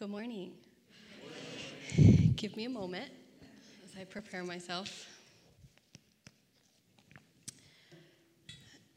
Good 0.00 0.08
morning. 0.08 0.52
Give 2.34 2.56
me 2.56 2.64
a 2.64 2.70
moment 2.70 3.12
as 3.84 4.00
I 4.00 4.04
prepare 4.04 4.42
myself. 4.42 5.06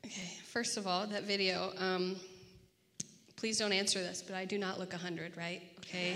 Okay, 0.05 0.37
first 0.45 0.77
of 0.77 0.87
all, 0.87 1.05
that 1.07 1.23
video, 1.23 1.73
um, 1.77 2.15
please 3.35 3.59
don't 3.59 3.73
answer 3.73 3.99
this, 3.99 4.23
but 4.25 4.37
I 4.37 4.45
do 4.45 4.57
not 4.57 4.79
look 4.79 4.93
100, 4.93 5.35
right? 5.35 5.61
Okay? 5.79 6.13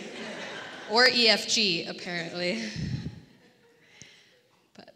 or 0.90 1.08
EFG, 1.08 1.90
apparently. 1.90 2.64
But 4.74 4.94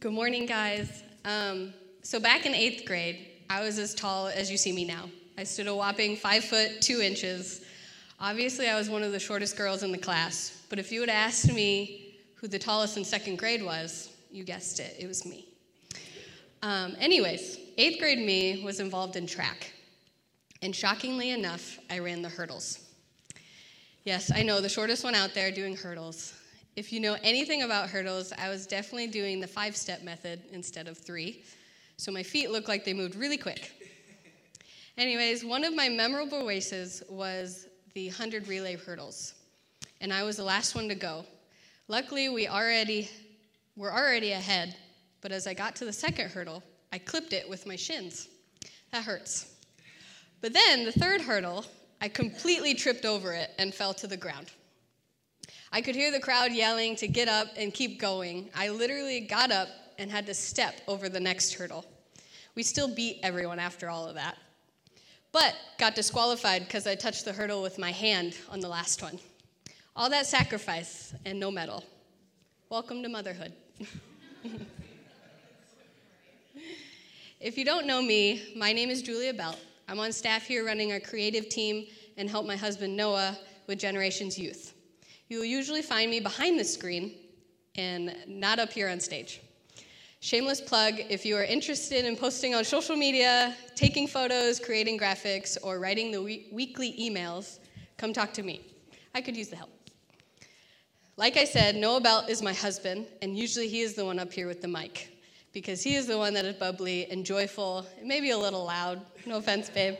good 0.00 0.12
morning, 0.12 0.46
guys. 0.46 1.04
Um, 1.24 1.72
so, 2.02 2.18
back 2.18 2.44
in 2.44 2.56
eighth 2.56 2.84
grade, 2.86 3.24
I 3.48 3.62
was 3.62 3.78
as 3.78 3.94
tall 3.94 4.26
as 4.26 4.50
you 4.50 4.56
see 4.56 4.72
me 4.72 4.84
now. 4.84 5.08
I 5.38 5.44
stood 5.44 5.68
a 5.68 5.76
whopping 5.76 6.16
five 6.16 6.42
foot 6.42 6.82
two 6.82 7.00
inches. 7.00 7.64
Obviously, 8.24 8.68
I 8.68 8.78
was 8.78 8.88
one 8.88 9.02
of 9.02 9.10
the 9.10 9.18
shortest 9.18 9.56
girls 9.56 9.82
in 9.82 9.90
the 9.90 9.98
class, 9.98 10.62
but 10.70 10.78
if 10.78 10.92
you 10.92 11.00
had 11.00 11.10
asked 11.10 11.52
me 11.52 12.20
who 12.36 12.46
the 12.46 12.56
tallest 12.58 12.96
in 12.96 13.04
second 13.04 13.36
grade 13.36 13.64
was, 13.64 14.10
you 14.30 14.44
guessed 14.44 14.78
it, 14.78 14.94
it 14.96 15.08
was 15.08 15.26
me. 15.26 15.48
Um, 16.62 16.94
anyways, 17.00 17.58
eighth 17.78 17.98
grade 17.98 18.20
me 18.20 18.62
was 18.62 18.78
involved 18.78 19.16
in 19.16 19.26
track. 19.26 19.72
And 20.62 20.74
shockingly 20.74 21.30
enough, 21.30 21.80
I 21.90 21.98
ran 21.98 22.22
the 22.22 22.28
hurdles. 22.28 22.78
Yes, 24.04 24.30
I 24.32 24.44
know, 24.44 24.60
the 24.60 24.68
shortest 24.68 25.02
one 25.02 25.16
out 25.16 25.34
there 25.34 25.50
doing 25.50 25.76
hurdles. 25.76 26.32
If 26.76 26.92
you 26.92 27.00
know 27.00 27.16
anything 27.24 27.62
about 27.62 27.90
hurdles, 27.90 28.32
I 28.38 28.48
was 28.48 28.68
definitely 28.68 29.08
doing 29.08 29.40
the 29.40 29.48
five 29.48 29.76
step 29.76 30.04
method 30.04 30.42
instead 30.52 30.86
of 30.86 30.96
three. 30.96 31.42
So 31.96 32.12
my 32.12 32.22
feet 32.22 32.52
looked 32.52 32.68
like 32.68 32.84
they 32.84 32.94
moved 32.94 33.16
really 33.16 33.36
quick. 33.36 33.72
Anyways, 34.96 35.44
one 35.44 35.64
of 35.64 35.74
my 35.74 35.88
memorable 35.88 36.46
races 36.46 37.02
was 37.10 37.66
the 37.94 38.08
100 38.08 38.48
relay 38.48 38.76
hurdles, 38.76 39.34
and 40.00 40.12
I 40.12 40.22
was 40.22 40.36
the 40.36 40.44
last 40.44 40.74
one 40.74 40.88
to 40.88 40.94
go. 40.94 41.24
Luckily, 41.88 42.28
we 42.28 42.48
already 42.48 43.10
were 43.76 43.92
already 43.92 44.32
ahead, 44.32 44.76
but 45.20 45.32
as 45.32 45.46
I 45.46 45.54
got 45.54 45.76
to 45.76 45.84
the 45.84 45.92
second 45.92 46.30
hurdle, 46.30 46.62
I 46.92 46.98
clipped 46.98 47.32
it 47.32 47.48
with 47.48 47.66
my 47.66 47.76
shins. 47.76 48.28
That 48.92 49.04
hurts. 49.04 49.54
But 50.40 50.52
then 50.52 50.84
the 50.84 50.92
third 50.92 51.20
hurdle, 51.20 51.64
I 52.00 52.08
completely 52.08 52.74
tripped 52.74 53.04
over 53.04 53.32
it 53.32 53.50
and 53.58 53.74
fell 53.74 53.94
to 53.94 54.06
the 54.06 54.16
ground. 54.16 54.50
I 55.70 55.80
could 55.80 55.94
hear 55.94 56.10
the 56.10 56.20
crowd 56.20 56.52
yelling 56.52 56.96
to 56.96 57.08
get 57.08 57.28
up 57.28 57.48
and 57.56 57.72
keep 57.72 58.00
going. 58.00 58.50
I 58.54 58.68
literally 58.68 59.20
got 59.20 59.50
up 59.50 59.68
and 59.98 60.10
had 60.10 60.26
to 60.26 60.34
step 60.34 60.80
over 60.86 61.08
the 61.08 61.20
next 61.20 61.54
hurdle. 61.54 61.84
We 62.54 62.62
still 62.62 62.94
beat 62.94 63.20
everyone 63.22 63.58
after 63.58 63.88
all 63.88 64.06
of 64.06 64.14
that 64.16 64.36
but 65.32 65.56
got 65.78 65.94
disqualified 65.94 66.66
because 66.66 66.86
I 66.86 66.94
touched 66.94 67.24
the 67.24 67.32
hurdle 67.32 67.62
with 67.62 67.78
my 67.78 67.90
hand 67.90 68.36
on 68.50 68.60
the 68.60 68.68
last 68.68 69.02
one. 69.02 69.18
All 69.96 70.10
that 70.10 70.26
sacrifice 70.26 71.14
and 71.24 71.40
no 71.40 71.50
medal. 71.50 71.84
Welcome 72.68 73.02
to 73.02 73.08
motherhood. 73.08 73.52
if 77.40 77.56
you 77.58 77.64
don't 77.64 77.86
know 77.86 78.02
me, 78.02 78.52
my 78.56 78.72
name 78.72 78.90
is 78.90 79.02
Julia 79.02 79.32
Belt. 79.32 79.58
I'm 79.88 79.98
on 79.98 80.12
staff 80.12 80.44
here 80.44 80.64
running 80.64 80.92
our 80.92 81.00
creative 81.00 81.48
team 81.48 81.86
and 82.16 82.28
help 82.30 82.46
my 82.46 82.56
husband 82.56 82.96
Noah 82.96 83.38
with 83.66 83.78
Generations 83.78 84.38
Youth. 84.38 84.74
You 85.28 85.38
will 85.38 85.44
usually 85.46 85.82
find 85.82 86.10
me 86.10 86.20
behind 86.20 86.60
the 86.60 86.64
screen 86.64 87.14
and 87.76 88.14
not 88.26 88.58
up 88.58 88.70
here 88.70 88.88
on 88.88 89.00
stage. 89.00 89.40
Shameless 90.24 90.60
plug 90.60 91.00
if 91.08 91.26
you 91.26 91.36
are 91.36 91.42
interested 91.42 92.04
in 92.04 92.14
posting 92.14 92.54
on 92.54 92.64
social 92.64 92.94
media, 92.94 93.56
taking 93.74 94.06
photos, 94.06 94.60
creating 94.60 94.96
graphics, 94.96 95.58
or 95.64 95.80
writing 95.80 96.12
the 96.12 96.22
we- 96.22 96.46
weekly 96.52 96.92
emails, 96.92 97.58
come 97.98 98.12
talk 98.12 98.32
to 98.34 98.44
me. 98.44 98.60
I 99.16 99.20
could 99.20 99.36
use 99.36 99.48
the 99.48 99.56
help. 99.56 99.70
Like 101.16 101.36
I 101.36 101.44
said, 101.44 101.74
Noah 101.74 102.00
Belt 102.00 102.30
is 102.30 102.40
my 102.40 102.52
husband, 102.52 103.08
and 103.20 103.36
usually 103.36 103.66
he 103.66 103.80
is 103.80 103.94
the 103.94 104.04
one 104.04 104.20
up 104.20 104.32
here 104.32 104.46
with 104.46 104.62
the 104.62 104.68
mic 104.68 105.10
because 105.52 105.82
he 105.82 105.96
is 105.96 106.06
the 106.06 106.16
one 106.16 106.34
that 106.34 106.44
is 106.44 106.54
bubbly 106.54 107.10
and 107.10 107.26
joyful, 107.26 107.84
maybe 108.00 108.30
a 108.30 108.38
little 108.38 108.64
loud. 108.64 109.00
No 109.26 109.38
offense, 109.38 109.68
babe. 109.70 109.96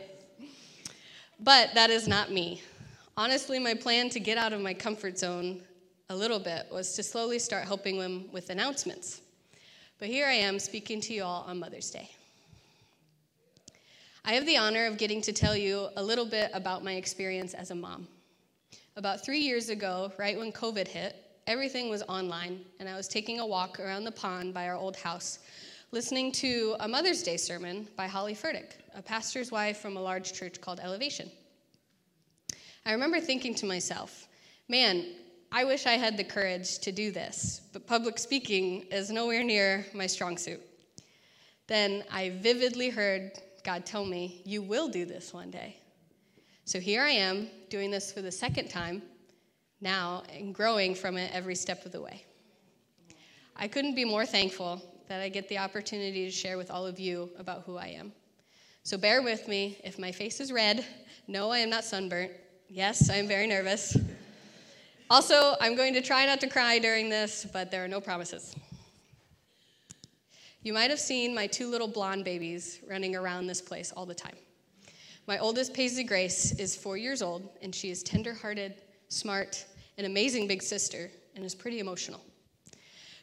But 1.41 1.73
that 1.73 1.89
is 1.89 2.07
not 2.07 2.31
me. 2.31 2.61
Honestly, 3.17 3.59
my 3.59 3.73
plan 3.73 4.09
to 4.11 4.21
get 4.21 4.37
out 4.37 4.53
of 4.53 4.61
my 4.61 4.73
comfort 4.73 5.19
zone 5.19 5.63
a 6.09 6.15
little 6.15 6.39
bit 6.39 6.67
was 6.71 6.93
to 6.93 7.03
slowly 7.03 7.39
start 7.39 7.65
helping 7.65 7.99
them 7.99 8.29
with 8.31 8.51
announcements. 8.51 9.22
But 10.03 10.09
here 10.09 10.27
I 10.27 10.33
am 10.33 10.59
speaking 10.59 10.99
to 10.99 11.13
you 11.13 11.23
all 11.23 11.45
on 11.47 11.59
Mother's 11.59 11.89
Day. 11.89 12.11
I 14.25 14.33
have 14.33 14.45
the 14.45 14.57
honor 14.57 14.85
of 14.85 14.97
getting 14.97 15.21
to 15.21 15.31
tell 15.31 15.55
you 15.55 15.87
a 15.95 16.03
little 16.03 16.25
bit 16.25 16.51
about 16.53 16.83
my 16.83 16.95
experience 16.95 17.53
as 17.53 17.71
a 17.71 17.75
mom. 17.75 18.05
About 18.97 19.23
three 19.23 19.39
years 19.39 19.69
ago, 19.69 20.11
right 20.17 20.37
when 20.37 20.51
COVID 20.51 20.89
hit, 20.89 21.15
everything 21.47 21.89
was 21.89 22.03
online, 22.09 22.65
and 22.81 22.89
I 22.89 22.97
was 22.97 23.07
taking 23.07 23.39
a 23.39 23.47
walk 23.47 23.79
around 23.79 24.03
the 24.03 24.11
pond 24.11 24.53
by 24.53 24.67
our 24.67 24.75
old 24.75 24.97
house, 24.97 25.39
listening 25.93 26.33
to 26.33 26.75
a 26.81 26.87
Mother's 26.89 27.23
Day 27.23 27.37
sermon 27.37 27.87
by 27.95 28.05
Holly 28.05 28.35
Furtick, 28.35 28.71
a 28.93 29.01
pastor's 29.01 29.53
wife 29.53 29.77
from 29.77 29.95
a 29.95 30.01
large 30.01 30.33
church 30.33 30.59
called 30.59 30.81
Elevation. 30.81 31.31
I 32.85 32.91
remember 32.91 33.21
thinking 33.21 33.55
to 33.55 33.65
myself, 33.65 34.27
man, 34.67 35.05
I 35.55 35.65
wish 35.65 35.85
I 35.85 35.91
had 35.91 36.17
the 36.17 36.23
courage 36.23 36.79
to 36.79 36.91
do 36.91 37.11
this, 37.11 37.61
but 37.73 37.85
public 37.85 38.17
speaking 38.17 38.87
is 38.89 39.11
nowhere 39.11 39.43
near 39.43 39.85
my 39.93 40.07
strong 40.07 40.35
suit. 40.35 40.59
Then 41.67 42.03
I 42.11 42.31
vividly 42.41 42.89
heard 42.89 43.33
God 43.63 43.85
tell 43.85 44.03
me, 44.03 44.41
You 44.45 44.63
will 44.63 44.87
do 44.87 45.05
this 45.05 45.31
one 45.31 45.51
day. 45.51 45.77
So 46.65 46.79
here 46.79 47.03
I 47.03 47.11
am 47.11 47.49
doing 47.69 47.91
this 47.91 48.11
for 48.11 48.23
the 48.23 48.31
second 48.31 48.69
time 48.71 49.03
now 49.79 50.23
and 50.35 50.55
growing 50.55 50.95
from 50.95 51.17
it 51.17 51.29
every 51.31 51.53
step 51.53 51.85
of 51.85 51.91
the 51.91 52.01
way. 52.01 52.25
I 53.55 53.67
couldn't 53.67 53.93
be 53.93 54.05
more 54.05 54.25
thankful 54.25 54.81
that 55.07 55.21
I 55.21 55.29
get 55.29 55.49
the 55.49 55.59
opportunity 55.59 56.25
to 56.25 56.31
share 56.31 56.57
with 56.57 56.71
all 56.71 56.87
of 56.87 56.99
you 56.99 57.29
about 57.37 57.61
who 57.67 57.77
I 57.77 57.89
am. 57.89 58.11
So 58.81 58.97
bear 58.97 59.21
with 59.21 59.47
me 59.47 59.77
if 59.83 59.99
my 59.99 60.11
face 60.11 60.39
is 60.39 60.51
red. 60.51 60.83
No, 61.27 61.51
I 61.51 61.59
am 61.59 61.69
not 61.69 61.83
sunburnt. 61.83 62.31
Yes, 62.69 63.11
I 63.11 63.17
am 63.17 63.27
very 63.27 63.45
nervous. 63.45 63.95
Also, 65.09 65.55
I'm 65.59 65.75
going 65.75 65.93
to 65.93 66.01
try 66.01 66.25
not 66.25 66.39
to 66.41 66.47
cry 66.47 66.79
during 66.79 67.09
this, 67.09 67.45
but 67.51 67.69
there 67.69 67.83
are 67.83 67.87
no 67.87 67.99
promises. 67.99 68.55
You 70.63 70.73
might 70.73 70.89
have 70.89 70.99
seen 70.99 71.35
my 71.35 71.45
two 71.45 71.69
little 71.69 71.89
blonde 71.89 72.23
babies 72.23 72.79
running 72.89 73.15
around 73.15 73.47
this 73.47 73.61
place 73.61 73.91
all 73.91 74.05
the 74.05 74.15
time. 74.15 74.35
My 75.27 75.37
oldest, 75.37 75.73
Paisley 75.73 76.03
Grace, 76.03 76.53
is 76.53 76.75
four 76.75 76.95
years 76.95 77.21
old, 77.21 77.49
and 77.61 77.75
she 77.75 77.89
is 77.89 78.01
tenderhearted, 78.01 78.75
smart, 79.09 79.65
an 79.97 80.05
amazing 80.05 80.47
big 80.47 80.63
sister, 80.63 81.11
and 81.35 81.43
is 81.43 81.53
pretty 81.53 81.79
emotional. 81.79 82.21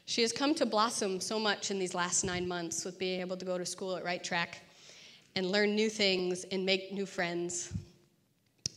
She 0.05 0.23
has 0.23 0.33
come 0.33 0.55
to 0.57 0.67
blossom 0.67 1.19
so 1.19 1.39
much 1.39 1.71
in 1.71 1.79
these 1.79 1.95
last 1.95 2.25
nine 2.25 2.47
months 2.47 2.85
with 2.85 2.99
being 2.99 3.21
able 3.21 3.37
to 3.39 3.45
go 3.45 3.57
to 3.57 3.65
school 3.65 3.97
at 3.97 4.05
Right 4.05 4.23
Track 4.23 4.61
and 5.35 5.47
learn 5.47 5.75
new 5.75 5.89
things 5.89 6.45
and 6.53 6.67
make 6.67 6.93
new 6.93 7.07
friends. 7.07 7.73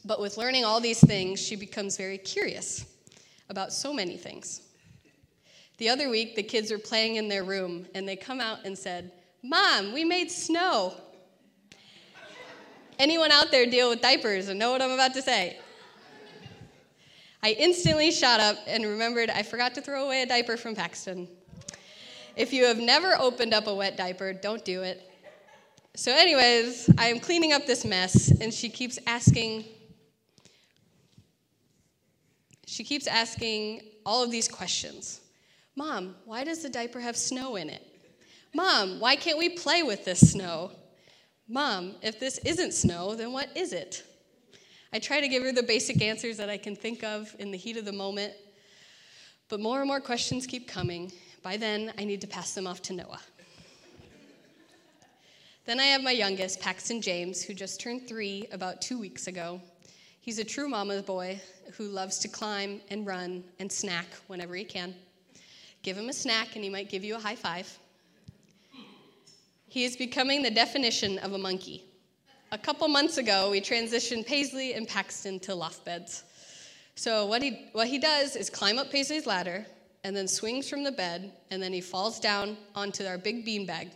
But 0.06 0.22
with 0.22 0.38
learning 0.38 0.63
all 0.63 0.80
these 0.80 1.00
things, 1.00 1.42
she 1.42 1.56
becomes 1.56 1.97
very 1.97 2.18
curious 2.18 2.93
about 3.50 3.74
so 3.74 3.94
many 3.94 4.18
things. 4.18 4.62
The 5.78 5.90
other 5.90 6.09
week, 6.09 6.36
the 6.36 6.44
kids 6.44 6.72
were 6.72 6.78
playing 6.78 7.16
in 7.16 7.28
their 7.28 7.44
room, 7.44 7.86
and 7.96 8.08
they 8.08 8.16
come 8.16 8.40
out 8.40 8.59
and 8.66 8.78
said, 8.78 9.12
Mom, 9.42 9.92
we 9.94 10.06
made 10.06 10.31
snow. 10.31 10.94
Anyone 13.00 13.31
out 13.31 13.52
there 13.52 13.66
deal 13.66 13.90
with 13.90 14.02
diapers 14.02 14.48
and 14.48 14.59
know 14.59 14.72
what 14.72 14.81
I'm 14.81 14.92
about 14.92 15.14
to 15.16 15.22
say? 15.22 15.58
I 17.42 17.52
instantly 17.59 18.12
shot 18.12 18.40
up 18.40 18.58
and 18.68 18.86
remembered 18.86 19.30
I 19.30 19.44
forgot 19.44 19.75
to 19.75 19.81
throw 19.81 20.06
away 20.06 20.22
a 20.22 20.25
diaper 20.25 20.56
from 20.56 20.75
Paxton. 20.75 21.28
If 22.38 22.54
you 22.54 22.66
have 22.66 22.78
never 22.78 23.16
opened 23.20 23.54
up 23.54 23.68
a 23.68 23.75
wet 23.75 23.98
diaper, 23.98 24.31
don't 24.31 24.64
do 24.64 24.81
it. 24.81 25.10
So, 25.96 26.12
anyways, 26.16 26.90
I 26.98 27.08
am 27.08 27.20
cleaning 27.20 27.52
up 27.52 27.66
this 27.66 27.84
mess, 27.84 28.31
and 28.42 28.54
she 28.54 28.70
keeps 28.70 28.98
asking, 29.06 29.66
she 32.74 32.84
keeps 32.84 33.06
asking 33.06 33.81
all 34.04 34.24
of 34.24 34.31
these 34.31 34.48
questions 34.48 35.22
Mom, 35.75 36.16
why 36.25 36.44
does 36.44 36.62
the 36.62 36.70
diaper 36.70 37.00
have 37.00 37.18
snow 37.18 37.56
in 37.56 37.70
it? 37.70 37.81
Mom, 38.54 39.00
why 39.00 39.16
can't 39.16 39.40
we 39.40 39.50
play 39.50 39.81
with 39.81 40.06
this 40.06 40.31
snow? 40.31 40.72
Mom, 41.48 41.96
if 42.04 42.20
this 42.20 42.38
isn't 42.40 42.74
snow, 42.74 43.16
then 43.16 43.34
what 43.34 43.50
is 43.58 43.74
it? 43.74 44.04
I 44.92 45.00
try 45.00 45.20
to 45.20 45.28
give 45.28 45.42
her 45.42 45.52
the 45.52 45.64
basic 45.64 46.02
answers 46.04 46.38
that 46.38 46.50
I 46.50 46.58
can 46.58 46.75
think 46.75 47.04
of 47.04 47.36
in 47.40 47.50
the 47.50 47.58
heat 47.58 47.78
of 47.78 47.86
the 47.86 47.92
moment, 47.92 48.34
but 49.50 49.60
more 49.60 49.80
and 49.80 49.88
more 49.88 50.00
questions 50.00 50.46
keep 50.46 50.68
coming. 50.68 51.12
By 51.42 51.58
then, 51.58 51.92
I 51.98 52.04
need 52.04 52.22
to 52.22 52.28
pass 52.28 52.54
them 52.54 52.68
off 52.68 52.84
to 52.84 52.94
Noah. 52.94 53.22
then 55.66 55.80
I 55.80 55.86
have 55.86 56.04
my 56.04 56.12
youngest, 56.12 56.62
Paxton 56.62 57.02
James, 57.02 57.42
who 57.42 57.56
just 57.56 57.81
turned 57.81 58.08
three 58.08 58.48
about 58.52 58.80
two 58.80 59.00
weeks 59.00 59.26
ago. 59.26 59.60
He's 60.24 60.40
a 60.40 60.44
true 60.46 60.70
mama's 60.70 61.02
boy 61.02 61.42
who 61.74 61.84
loves 61.84 62.18
to 62.20 62.30
climb 62.30 62.80
and 62.90 63.06
run 63.06 63.44
and 63.60 63.70
snack 63.70 64.06
whenever 64.28 64.56
he 64.56 64.64
can. 64.64 64.96
Give 65.81 65.98
him 65.98 66.08
a 66.08 66.14
snack 66.14 66.56
and 66.56 66.64
he 66.64 66.70
might 66.70 66.90
give 66.90 67.04
you 67.04 67.18
a 67.18 67.20
high 67.20 67.36
five. 67.36 67.78
He 69.68 69.84
is 69.84 69.98
becoming 69.98 70.42
the 70.42 70.50
definition 70.50 71.18
of 71.18 71.34
a 71.34 71.38
monkey. 71.38 71.84
A 72.54 72.58
couple 72.58 72.88
months 72.88 73.18
ago, 73.18 73.52
we 73.52 73.60
transitioned 73.60 74.25
Paisley 74.25 74.75
and 74.75 74.88
Paxton 74.88 75.42
to 75.42 75.54
loft 75.54 75.84
beds. 75.84 76.24
So 76.96 77.26
what 77.26 77.42
he 77.42 77.68
what 77.74 77.88
he 77.88 78.00
does 78.00 78.38
is 78.38 78.50
climb 78.50 78.80
up 78.80 78.90
Paisley's 78.90 79.28
ladder 79.28 79.66
and 80.06 80.16
then 80.16 80.30
swings 80.30 80.69
from 80.69 80.86
the 80.86 80.92
bed 80.94 81.34
and 81.52 81.62
then 81.62 81.74
he 81.74 81.81
falls 81.81 82.18
down 82.22 82.56
onto 82.76 83.04
our 83.04 83.18
big 83.18 83.46
beanbag 83.46 83.90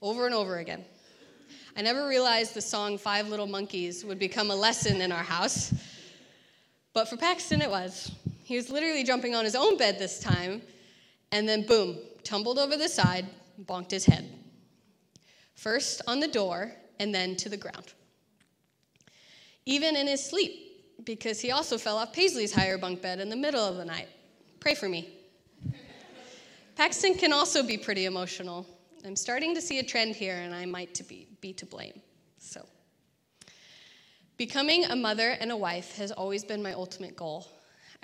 over 0.00 0.24
and 0.24 0.34
over 0.34 0.60
again. 0.60 0.82
I 1.74 1.80
never 1.80 2.06
realized 2.06 2.52
the 2.52 2.60
song 2.60 2.98
Five 2.98 3.28
Little 3.28 3.46
Monkeys 3.46 4.04
would 4.04 4.18
become 4.18 4.50
a 4.50 4.54
lesson 4.54 5.00
in 5.00 5.10
our 5.10 5.22
house. 5.22 5.72
But 6.92 7.08
for 7.08 7.16
Paxton, 7.16 7.62
it 7.62 7.70
was. 7.70 8.12
He 8.44 8.56
was 8.56 8.68
literally 8.68 9.04
jumping 9.04 9.34
on 9.34 9.44
his 9.44 9.54
own 9.54 9.78
bed 9.78 9.98
this 9.98 10.20
time, 10.20 10.60
and 11.30 11.48
then 11.48 11.66
boom, 11.66 11.98
tumbled 12.24 12.58
over 12.58 12.76
the 12.76 12.88
side, 12.88 13.26
bonked 13.64 13.90
his 13.90 14.04
head. 14.04 14.30
First 15.54 16.02
on 16.06 16.20
the 16.20 16.28
door, 16.28 16.72
and 17.00 17.14
then 17.14 17.36
to 17.36 17.48
the 17.48 17.56
ground. 17.56 17.94
Even 19.64 19.96
in 19.96 20.06
his 20.06 20.22
sleep, 20.22 20.52
because 21.04 21.40
he 21.40 21.52
also 21.52 21.78
fell 21.78 21.96
off 21.96 22.12
Paisley's 22.12 22.52
higher 22.52 22.76
bunk 22.76 23.00
bed 23.00 23.18
in 23.18 23.30
the 23.30 23.36
middle 23.36 23.64
of 23.64 23.76
the 23.76 23.84
night. 23.84 24.08
Pray 24.60 24.74
for 24.74 24.90
me. 24.90 25.08
Paxton 26.76 27.14
can 27.14 27.32
also 27.32 27.62
be 27.62 27.78
pretty 27.78 28.04
emotional. 28.04 28.66
I'm 29.04 29.16
starting 29.16 29.52
to 29.56 29.60
see 29.60 29.80
a 29.80 29.82
trend 29.82 30.14
here, 30.14 30.36
and 30.36 30.54
I 30.54 30.64
might 30.64 30.94
to 30.94 31.02
be, 31.02 31.26
be 31.40 31.52
to 31.54 31.66
blame. 31.66 32.00
So, 32.38 32.64
becoming 34.36 34.84
a 34.84 34.94
mother 34.94 35.30
and 35.40 35.50
a 35.50 35.56
wife 35.56 35.96
has 35.96 36.12
always 36.12 36.44
been 36.44 36.62
my 36.62 36.72
ultimate 36.72 37.16
goal. 37.16 37.48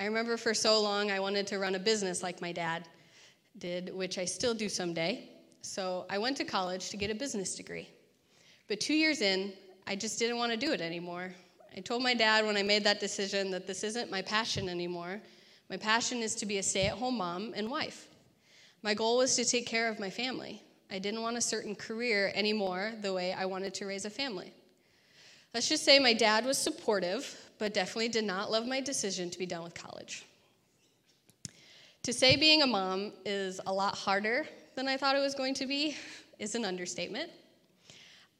I 0.00 0.06
remember 0.06 0.36
for 0.36 0.54
so 0.54 0.82
long 0.82 1.12
I 1.12 1.20
wanted 1.20 1.46
to 1.48 1.58
run 1.60 1.76
a 1.76 1.78
business 1.78 2.22
like 2.22 2.40
my 2.40 2.50
dad 2.50 2.88
did, 3.58 3.94
which 3.94 4.18
I 4.18 4.24
still 4.24 4.54
do 4.54 4.68
someday. 4.68 5.28
So, 5.62 6.04
I 6.10 6.18
went 6.18 6.36
to 6.38 6.44
college 6.44 6.90
to 6.90 6.96
get 6.96 7.12
a 7.12 7.14
business 7.14 7.54
degree. 7.54 7.88
But 8.66 8.80
two 8.80 8.94
years 8.94 9.20
in, 9.20 9.52
I 9.86 9.94
just 9.94 10.18
didn't 10.18 10.38
want 10.38 10.50
to 10.50 10.58
do 10.58 10.72
it 10.72 10.80
anymore. 10.80 11.32
I 11.76 11.80
told 11.80 12.02
my 12.02 12.14
dad 12.14 12.44
when 12.44 12.56
I 12.56 12.64
made 12.64 12.82
that 12.84 12.98
decision 12.98 13.52
that 13.52 13.68
this 13.68 13.84
isn't 13.84 14.10
my 14.10 14.22
passion 14.22 14.68
anymore. 14.68 15.20
My 15.70 15.76
passion 15.76 16.18
is 16.18 16.34
to 16.36 16.46
be 16.46 16.58
a 16.58 16.62
stay 16.62 16.86
at 16.86 16.98
home 16.98 17.18
mom 17.18 17.52
and 17.54 17.70
wife. 17.70 18.08
My 18.82 18.94
goal 18.94 19.18
was 19.18 19.36
to 19.36 19.44
take 19.44 19.66
care 19.66 19.88
of 19.88 20.00
my 20.00 20.10
family. 20.10 20.62
I 20.90 20.98
didn't 20.98 21.22
want 21.22 21.36
a 21.36 21.40
certain 21.40 21.74
career 21.74 22.32
anymore 22.34 22.92
the 23.02 23.12
way 23.12 23.32
I 23.32 23.44
wanted 23.44 23.74
to 23.74 23.86
raise 23.86 24.04
a 24.04 24.10
family. 24.10 24.52
Let's 25.54 25.68
just 25.68 25.84
say 25.84 25.98
my 25.98 26.12
dad 26.12 26.44
was 26.44 26.58
supportive, 26.58 27.36
but 27.58 27.74
definitely 27.74 28.08
did 28.08 28.24
not 28.24 28.50
love 28.50 28.66
my 28.66 28.80
decision 28.80 29.30
to 29.30 29.38
be 29.38 29.46
done 29.46 29.62
with 29.62 29.74
college. 29.74 30.24
To 32.04 32.12
say 32.12 32.36
being 32.36 32.62
a 32.62 32.66
mom 32.66 33.12
is 33.24 33.60
a 33.66 33.72
lot 33.72 33.94
harder 33.94 34.46
than 34.76 34.88
I 34.88 34.96
thought 34.96 35.16
it 35.16 35.20
was 35.20 35.34
going 35.34 35.54
to 35.54 35.66
be 35.66 35.96
is 36.38 36.54
an 36.54 36.64
understatement. 36.64 37.30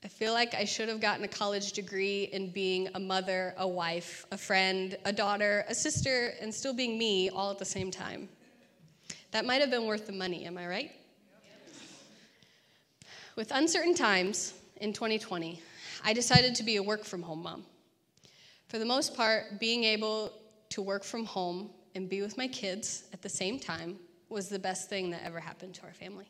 I 0.05 0.09
feel 0.09 0.33
like 0.33 0.55
I 0.55 0.65
should 0.65 0.89
have 0.89 1.01
gotten 1.01 1.25
a 1.25 1.29
college 1.29 1.73
degree 1.73 2.25
in 2.33 2.51
being 2.51 2.89
a 2.95 3.01
mother, 3.01 3.55
a 3.59 3.67
wife, 3.67 4.27
a 4.31 4.39
friend, 4.39 4.97
a 5.05 5.13
daughter, 5.13 5.65
a 5.69 5.75
sister, 5.75 6.35
and 6.41 6.55
still 6.55 6.73
being 6.73 6.97
me 6.97 7.31
all 7.31 7.51
at 7.51 7.59
the 7.59 7.65
same 7.65 7.91
time. 7.91 8.29
That 9.33 9.45
might 9.45 9.61
have 9.61 9.71
been 9.71 9.87
worth 9.87 10.07
the 10.07 10.13
money, 10.13 10.45
am 10.45 10.57
I 10.57 10.67
right? 10.69 10.93
With 13.39 13.53
uncertain 13.53 13.95
times 13.95 14.53
in 14.79 14.93
2020, 14.93 15.63
I 16.03 16.13
decided 16.13 16.57
to 16.57 16.65
be 16.65 16.75
a 16.75 16.83
work 16.83 17.05
from 17.05 17.23
home 17.23 17.45
mom. 17.45 17.65
For 18.67 18.81
the 18.81 18.85
most 18.85 19.15
part, 19.15 19.61
being 19.61 19.85
able 19.85 20.33
to 20.71 20.83
work 20.83 21.05
from 21.05 21.25
home 21.25 21.71
and 21.95 22.09
be 22.09 22.21
with 22.21 22.37
my 22.37 22.49
kids 22.49 23.05
at 23.13 23.23
the 23.23 23.29
same 23.29 23.61
time 23.61 23.97
was 24.29 24.49
the 24.49 24.59
best 24.59 24.89
thing 24.89 25.11
that 25.11 25.23
ever 25.25 25.39
happened 25.39 25.75
to 25.75 25.85
our 25.85 25.93
family. 25.93 26.27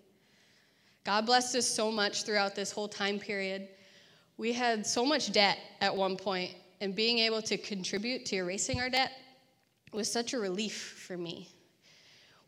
God 1.05 1.25
blessed 1.25 1.57
us 1.57 1.67
so 1.67 1.91
much 1.91 2.25
throughout 2.25 2.55
this 2.55 2.71
whole 2.71 2.89
time 2.89 3.19
period. 3.19 3.69
We 4.37 4.53
had 4.53 4.87
so 4.87 5.03
much 5.03 5.33
debt 5.33 5.57
at 5.81 5.97
one 5.97 6.15
point, 6.15 6.51
and 6.83 6.95
being 6.95 7.21
able 7.21 7.41
to 7.41 7.57
contribute 7.57 8.27
to 8.27 8.37
erasing 8.37 8.83
our 8.83 8.91
debt 8.91 9.13
was 9.95 10.13
such 10.13 10.35
a 10.35 10.39
relief 10.39 11.03
for 11.07 11.17
me. 11.17 11.49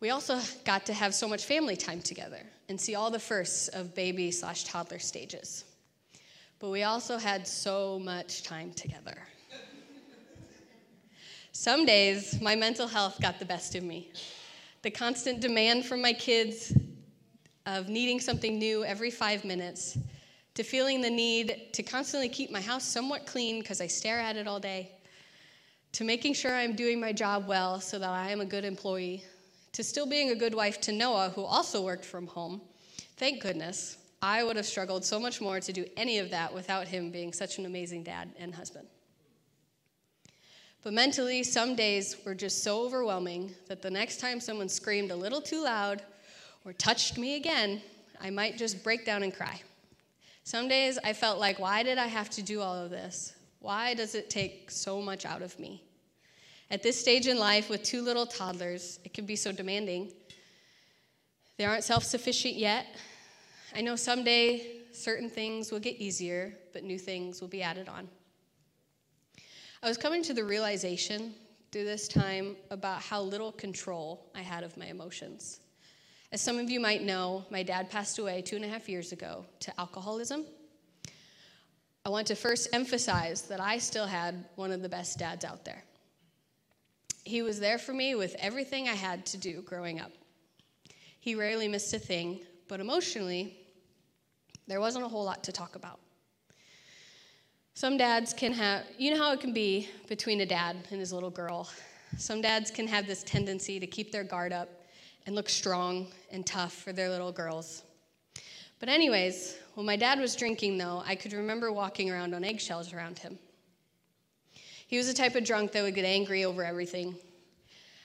We 0.01 0.09
also 0.09 0.41
got 0.65 0.87
to 0.87 0.95
have 0.95 1.15
so 1.15 1.29
much 1.29 1.45
family 1.45 1.77
time 1.77 2.01
together 2.01 2.41
and 2.71 2.81
see 2.81 2.95
all 2.95 3.11
the 3.11 3.19
firsts 3.19 3.69
of 3.69 3.95
baby 3.95 4.31
slash 4.31 4.65
toddler 4.65 4.99
stages. 4.99 5.65
But 6.59 6.71
we 6.71 6.85
also 6.85 7.19
had 7.19 7.47
so 7.47 7.99
much 7.99 8.43
time 8.43 8.73
together. 8.73 9.19
Some 11.53 11.85
days, 11.85 12.41
my 12.41 12.57
mental 12.57 12.87
health 12.87 13.21
got 13.21 13.39
the 13.39 13.45
best 13.45 13.75
of 13.75 13.83
me. 13.83 14.11
The 14.83 14.91
constant 14.91 15.41
demand 15.41 15.85
from 15.85 16.01
my 16.01 16.15
kids 16.15 16.73
of 17.67 17.89
needing 17.89 18.21
something 18.21 18.59
new 18.59 18.85
every 18.85 19.11
five 19.11 19.45
minutes, 19.45 19.99
to 20.55 20.63
feeling 20.63 21.01
the 21.03 21.11
need 21.11 21.69
to 21.73 21.83
constantly 21.83 22.29
keep 22.29 22.51
my 22.51 22.61
house 22.61 22.85
somewhat 22.85 23.27
clean 23.27 23.61
because 23.61 23.81
I 23.81 23.87
stare 23.87 24.19
at 24.21 24.37
it 24.37 24.47
all 24.47 24.61
day, 24.61 24.93
to 25.93 26.05
making 26.05 26.35
sure 26.35 26.55
I'm 26.55 26.75
doing 26.75 27.01
my 27.01 27.13
job 27.13 27.47
well 27.47 27.81
so 27.81 27.99
that 27.99 28.09
I 28.09 28.31
am 28.31 28.41
a 28.41 28.47
good 28.47 28.65
employee, 28.65 29.25
to 29.73 29.85
still 29.85 30.07
being 30.07 30.31
a 30.31 30.35
good 30.35 30.55
wife 30.55 30.81
to 30.83 30.93
Noah, 30.93 31.33
who 31.35 31.45
also 31.45 31.83
worked 31.83 32.05
from 32.05 32.27
home. 32.27 32.61
Thank 33.17 33.43
goodness. 33.43 33.97
I 34.23 34.45
would 34.45 34.57
have 34.57 34.67
struggled 34.67 35.05
so 35.05 35.19
much 35.19 35.41
more 35.41 35.61
to 35.61 35.73
do 35.73 35.87
any 35.97 36.19
of 36.19 36.31
that 36.31 36.53
without 36.53 36.89
him 36.89 37.11
being 37.11 37.33
such 37.33 37.59
an 37.59 37.67
amazing 37.67 38.03
dad 38.03 38.31
and 38.39 38.55
husband. 38.55 38.87
But 40.83 40.93
mentally, 40.95 41.43
some 41.43 41.75
days 41.75 42.17
were 42.25 42.35
just 42.35 42.63
so 42.63 42.83
overwhelming 42.83 43.55
that 43.69 43.83
the 43.83 43.91
next 43.91 44.19
time 44.19 44.41
someone 44.41 44.69
screamed 44.69 45.11
a 45.11 45.17
little 45.17 45.41
too 45.41 45.63
loud 45.63 46.03
or 46.65 46.73
touched 46.73 47.19
me 47.19 47.37
again, 47.37 47.83
I 48.21 48.31
might 48.31 48.59
just 48.59 48.83
break 48.83 49.05
down 49.05 49.23
and 49.23 49.35
cry. 49.35 49.61
Some 50.45 50.69
days 50.69 50.99
I 51.05 51.13
felt 51.13 51.39
like, 51.39 51.59
why 51.59 51.83
did 51.83 51.99
I 51.99 52.07
have 52.07 52.31
to 52.31 52.43
do 52.43 52.61
all 52.61 52.75
of 52.75 52.91
this? 52.91 53.35
Why 53.61 53.95
does 53.95 54.15
it 54.15 54.31
take 54.31 54.71
so 54.71 55.03
much 55.03 55.27
out 55.27 55.43
of 55.43 55.59
me? 55.59 55.83
At 56.71 56.85
this 56.85 56.99
stage 56.99 57.27
in 57.27 57.37
life, 57.37 57.69
with 57.69 57.83
two 57.83 58.01
little 58.01 58.27
toddlers, 58.27 59.01
it 59.05 59.13
can 59.13 59.27
be 59.27 59.35
so 59.35 59.51
demanding. 59.51 60.13
They 61.57 61.65
aren't 61.65 61.83
self 61.83 62.05
sufficient 62.05 62.55
yet. 62.55 62.87
I 63.75 63.81
know 63.81 63.97
someday 63.97 64.81
certain 64.93 65.29
things 65.29 65.73
will 65.73 65.81
get 65.81 65.97
easier, 65.97 66.55
but 66.73 66.85
new 66.85 66.99
things 66.99 67.41
will 67.41 67.49
be 67.49 67.63
added 67.63 67.89
on. 67.89 68.09
I 69.83 69.89
was 69.89 69.97
coming 69.97 70.23
to 70.25 70.35
the 70.35 70.45
realization 70.45 71.35
through 71.73 71.85
this 71.85 72.07
time 72.07 72.57
about 72.71 73.01
how 73.01 73.21
little 73.21 73.53
control 73.53 74.31
I 74.35 74.43
had 74.43 74.63
of 74.63 74.77
my 74.77 74.87
emotions. 74.87 75.61
As 76.33 76.41
some 76.41 76.59
of 76.59 76.71
you 76.71 76.79
might 76.79 77.03
know, 77.03 77.45
my 77.51 77.63
dad 77.63 77.91
passed 77.91 78.19
away 78.19 78.43
two 78.43 78.57
and 78.57 78.65
a 78.65 78.69
half 78.69 78.89
years 78.89 79.11
ago 79.11 79.45
to 79.61 79.81
alcoholism. 79.81 80.45
I 82.05 82.09
want 82.09 82.29
to 82.29 82.37
first 82.37 82.69
emphasize 82.73 83.43
that 83.43 83.61
I 83.61 83.79
still 83.79 84.07
had 84.07 84.45
one 84.55 84.71
of 84.71 84.83
the 84.83 84.89
best 84.89 85.19
dads 85.19 85.45
out 85.45 85.65
there. 85.65 85.83
He 87.31 87.43
was 87.43 87.61
there 87.61 87.79
for 87.79 87.93
me 87.93 88.17
with 88.17 88.35
everything 88.41 88.89
I 88.89 88.95
had 88.95 89.25
to 89.27 89.39
do 89.39 89.63
growing 89.63 90.01
up. 90.01 90.11
He 91.21 91.37
rarely 91.37 91.69
missed 91.69 91.95
a 91.95 91.99
thing, 92.01 92.41
but 92.67 92.81
emotionally, 92.81 93.57
there 94.67 94.81
wasn't 94.81 95.05
a 95.05 95.09
whole 95.09 95.25
lot 95.25 95.45
to 95.45 95.53
talk 95.53 95.77
about. 95.77 96.01
Some 97.75 97.97
dads 97.97 98.35
can 98.35 98.53
have, 98.53 98.85
you 98.99 99.13
know 99.13 99.23
how 99.23 99.33
it 99.33 99.39
can 99.39 99.53
be 99.53 99.89
between 100.09 100.41
a 100.41 100.47
dad 100.47 100.77
and 100.91 100.99
his 100.99 101.13
little 101.13 101.31
girl. 101.31 101.69
Some 102.19 102.41
dads 102.41 102.69
can 102.69 102.89
have 102.89 103.07
this 103.07 103.23
tendency 103.23 103.79
to 103.79 103.87
keep 103.87 104.11
their 104.11 104.25
guard 104.25 104.53
up 104.53 104.69
and 105.27 105.37
look 105.37 105.49
strong 105.49 106.09
and 106.33 106.45
tough 106.45 106.73
for 106.73 106.93
their 106.93 107.09
little 107.09 107.31
girls. 107.31 107.85
But, 108.81 108.89
anyways, 108.89 109.57
when 109.75 109.87
my 109.87 109.95
dad 109.95 110.19
was 110.19 110.35
drinking, 110.35 110.79
though, 110.79 111.05
I 111.07 111.15
could 111.15 111.33
remember 111.33 111.71
walking 111.71 112.11
around 112.11 112.35
on 112.35 112.43
eggshells 112.43 112.93
around 112.93 113.21
him. 113.21 113.39
He 114.89 114.97
was 114.97 115.07
the 115.07 115.15
type 115.15 115.37
of 115.37 115.45
drunk 115.45 115.71
that 115.71 115.85
would 115.85 115.95
get 115.95 116.05
angry 116.05 116.45
over 116.45 116.65
everything. 116.65 117.15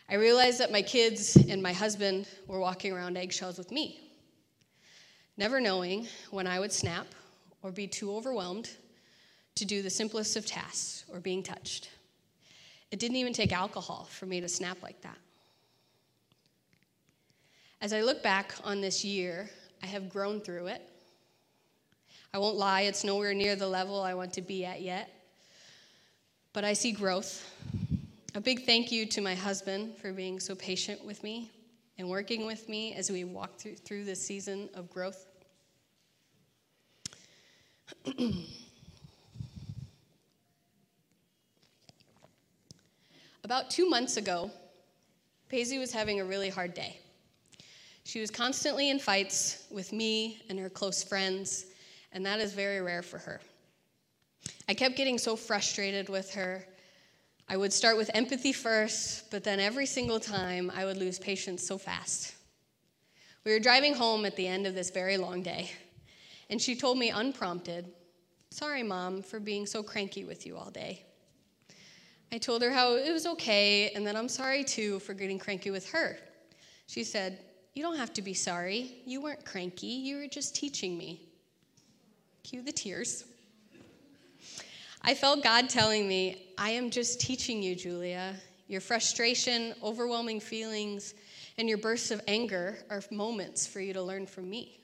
I 0.10 0.16
realized 0.16 0.60
that 0.60 0.72
my 0.72 0.82
kids 0.82 1.36
and 1.36 1.62
my 1.62 1.74
husband 1.74 2.28
were 2.48 2.60
walking 2.60 2.94
around 2.94 3.18
eggshells 3.18 3.58
with 3.58 3.72
me, 3.72 4.00
never 5.38 5.60
knowing 5.60 6.08
when 6.32 6.48
I 6.48 6.60
would 6.60 6.72
snap 6.72 7.08
or 7.64 7.72
be 7.72 7.88
too 7.88 8.16
overwhelmed 8.16 8.70
to 9.56 9.66
do 9.66 9.82
the 9.82 9.90
simplest 9.90 10.36
of 10.36 10.46
tasks 10.46 11.06
or 11.12 11.20
being 11.20 11.42
touched. 11.42 11.90
It 12.92 13.00
didn't 13.00 13.18
even 13.18 13.34
take 13.34 13.52
alcohol 13.52 14.08
for 14.12 14.26
me 14.26 14.42
to 14.42 14.48
snap 14.48 14.84
like 14.84 15.02
that. 15.02 15.18
As 17.82 17.94
I 17.94 18.02
look 18.02 18.22
back 18.22 18.54
on 18.64 18.82
this 18.82 19.04
year, 19.04 19.50
I 19.82 19.88
have 19.88 20.10
grown 20.10 20.40
through 20.40 20.68
it. 20.68 20.82
I 22.34 22.38
won't 22.38 22.58
lie, 22.58 22.82
it's 22.82 23.04
nowhere 23.04 23.34
near 23.34 23.56
the 23.56 23.68
level 23.68 24.02
I 24.02 24.14
want 24.14 24.34
to 24.34 24.42
be 24.42 24.66
at 24.66 24.82
yet 24.82 25.10
but 26.56 26.64
I 26.64 26.72
see 26.72 26.94
growth. 26.94 27.52
A 28.36 28.42
big 28.42 28.66
thank 28.66 28.92
you 28.92 29.06
to 29.06 29.22
my 29.22 29.34
husband 29.34 29.96
for 29.96 30.12
being 30.12 30.42
so 30.42 30.56
patient 30.56 31.06
with 31.06 31.24
me 31.24 31.50
and 31.98 32.10
working 32.10 32.46
with 32.46 32.68
me 32.68 32.94
as 32.94 33.10
we 33.10 33.24
walk 33.24 33.58
through, 33.58 33.76
through 33.76 34.04
this 34.04 34.22
season 34.22 34.68
of 34.74 34.90
growth. 34.90 35.26
About 43.46 43.72
two 43.72 43.90
months 43.90 44.18
ago, 44.18 44.52
Paisley 45.48 45.80
was 45.80 45.94
having 45.94 46.20
a 46.20 46.26
really 46.26 46.50
hard 46.50 46.74
day. 46.74 47.00
She 48.04 48.20
was 48.20 48.30
constantly 48.30 48.90
in 48.90 49.00
fights 49.00 49.64
with 49.72 49.94
me 49.94 50.42
and 50.50 50.60
her 50.60 50.70
close 50.70 51.02
friends, 51.02 51.68
and 52.12 52.26
that 52.26 52.42
is 52.42 52.52
very 52.52 52.82
rare 52.82 53.02
for 53.02 53.18
her. 53.18 53.40
I 54.68 54.74
kept 54.74 54.98
getting 54.98 55.18
so 55.18 55.38
frustrated 55.38 56.10
with 56.10 56.34
her. 56.34 56.66
I 57.48 57.58
would 57.58 57.72
start 57.72 57.96
with 57.96 58.10
empathy 58.14 58.52
first, 58.52 59.30
but 59.30 59.44
then 59.44 59.60
every 59.60 59.86
single 59.86 60.20
time 60.20 60.72
I 60.76 60.86
would 60.86 60.98
lose 60.98 61.20
patience 61.20 61.66
so 61.66 61.78
fast. 61.78 62.34
We 63.44 63.52
were 63.52 63.60
driving 63.60 63.94
home 63.94 64.26
at 64.26 64.36
the 64.36 64.48
end 64.48 64.66
of 64.66 64.74
this 64.74 64.90
very 64.90 65.18
long 65.18 65.44
day, 65.44 65.72
and 66.50 66.60
she 66.60 66.76
told 66.76 66.98
me 66.98 67.12
unprompted, 67.12 67.86
Sorry, 68.50 68.82
Mom, 68.82 69.22
for 69.22 69.40
being 69.40 69.68
so 69.68 69.84
cranky 69.84 70.26
with 70.26 70.46
you 70.46 70.58
all 70.58 70.72
day. 70.72 71.06
I 72.32 72.40
told 72.40 72.64
her 72.64 72.72
how 72.72 72.96
it 72.96 73.12
was 73.12 73.28
okay, 73.28 73.92
and 73.92 74.08
that 74.08 74.16
I'm 74.16 74.30
sorry 74.30 74.64
too 74.64 75.00
for 75.00 75.14
getting 75.14 75.38
cranky 75.38 75.70
with 75.70 75.88
her. 75.92 76.18
She 76.88 77.04
said, 77.04 77.38
You 77.76 77.84
don't 77.84 77.98
have 77.98 78.14
to 78.14 78.24
be 78.24 78.34
sorry. 78.34 79.04
You 79.06 79.22
weren't 79.22 79.46
cranky, 79.46 79.88
you 79.88 80.18
were 80.18 80.28
just 80.28 80.56
teaching 80.56 80.98
me. 80.98 81.22
Cue 82.44 82.64
the 82.64 82.72
tears. 82.72 83.26
I 85.04 85.14
felt 85.14 85.44
God 85.44 85.70
telling 85.70 86.08
me, 86.08 86.45
I 86.58 86.70
am 86.70 86.90
just 86.90 87.20
teaching 87.20 87.62
you, 87.62 87.76
Julia. 87.76 88.36
Your 88.68 88.80
frustration, 88.80 89.74
overwhelming 89.84 90.40
feelings, 90.40 91.14
and 91.58 91.68
your 91.68 91.78
bursts 91.78 92.12
of 92.12 92.22
anger 92.28 92.78
are 92.90 93.04
moments 93.12 93.68
for 93.68 93.82
you 93.82 93.94
to 93.94 94.02
learn 94.02 94.26
from 94.26 94.50
me. 94.50 94.80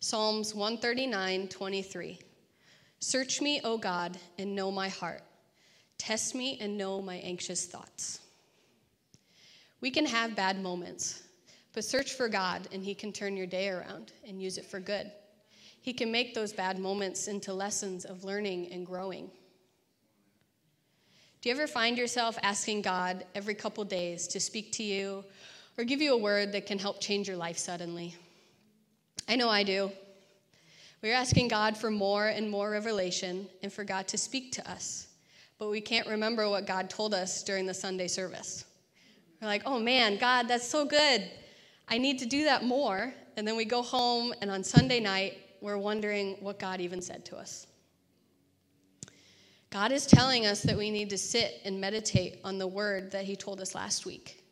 Psalms 0.00 0.54
139, 0.54 1.48
23. 1.48 2.18
Search 2.98 3.40
me, 3.40 3.60
O 3.62 3.78
God, 3.78 4.18
and 4.38 4.54
know 4.54 4.72
my 4.72 4.88
heart. 4.88 5.22
Test 5.96 6.34
me 6.34 6.58
and 6.60 6.76
know 6.76 7.00
my 7.00 7.16
anxious 7.16 7.66
thoughts. 7.66 8.20
We 9.80 9.90
can 9.90 10.06
have 10.06 10.34
bad 10.34 10.60
moments, 10.60 11.22
but 11.72 11.84
search 11.84 12.14
for 12.14 12.28
God, 12.28 12.66
and 12.72 12.84
He 12.84 12.94
can 12.94 13.12
turn 13.12 13.36
your 13.36 13.46
day 13.46 13.68
around 13.68 14.12
and 14.26 14.42
use 14.42 14.58
it 14.58 14.66
for 14.66 14.80
good. 14.80 15.12
He 15.80 15.92
can 15.92 16.10
make 16.10 16.34
those 16.34 16.52
bad 16.52 16.78
moments 16.78 17.28
into 17.28 17.54
lessons 17.54 18.04
of 18.04 18.24
learning 18.24 18.72
and 18.72 18.84
growing. 18.84 19.30
Do 21.42 21.48
you 21.48 21.54
ever 21.54 21.66
find 21.66 21.96
yourself 21.96 22.38
asking 22.42 22.82
God 22.82 23.24
every 23.34 23.54
couple 23.54 23.82
days 23.84 24.28
to 24.28 24.38
speak 24.38 24.72
to 24.72 24.82
you 24.82 25.24
or 25.78 25.84
give 25.84 26.02
you 26.02 26.12
a 26.12 26.18
word 26.18 26.52
that 26.52 26.66
can 26.66 26.78
help 26.78 27.00
change 27.00 27.26
your 27.26 27.38
life 27.38 27.56
suddenly? 27.56 28.14
I 29.26 29.36
know 29.36 29.48
I 29.48 29.62
do. 29.62 29.90
We're 31.02 31.14
asking 31.14 31.48
God 31.48 31.78
for 31.78 31.90
more 31.90 32.26
and 32.26 32.50
more 32.50 32.70
revelation 32.70 33.48
and 33.62 33.72
for 33.72 33.84
God 33.84 34.06
to 34.08 34.18
speak 34.18 34.52
to 34.52 34.70
us, 34.70 35.06
but 35.58 35.70
we 35.70 35.80
can't 35.80 36.06
remember 36.06 36.46
what 36.46 36.66
God 36.66 36.90
told 36.90 37.14
us 37.14 37.42
during 37.42 37.64
the 37.64 37.72
Sunday 37.72 38.06
service. 38.06 38.66
We're 39.40 39.48
like, 39.48 39.62
oh 39.64 39.80
man, 39.80 40.18
God, 40.18 40.46
that's 40.46 40.68
so 40.68 40.84
good. 40.84 41.30
I 41.88 41.96
need 41.96 42.18
to 42.18 42.26
do 42.26 42.44
that 42.44 42.64
more. 42.64 43.14
And 43.38 43.48
then 43.48 43.56
we 43.56 43.64
go 43.64 43.80
home, 43.80 44.34
and 44.42 44.50
on 44.50 44.62
Sunday 44.62 45.00
night, 45.00 45.38
we're 45.62 45.78
wondering 45.78 46.36
what 46.40 46.58
God 46.58 46.82
even 46.82 47.00
said 47.00 47.24
to 47.26 47.36
us. 47.36 47.66
God 49.70 49.92
is 49.92 50.04
telling 50.04 50.46
us 50.46 50.62
that 50.62 50.76
we 50.76 50.90
need 50.90 51.10
to 51.10 51.18
sit 51.18 51.60
and 51.64 51.80
meditate 51.80 52.40
on 52.42 52.58
the 52.58 52.66
word 52.66 53.12
that 53.12 53.24
He 53.24 53.36
told 53.36 53.60
us 53.60 53.74
last 53.74 54.04
week. 54.04 54.44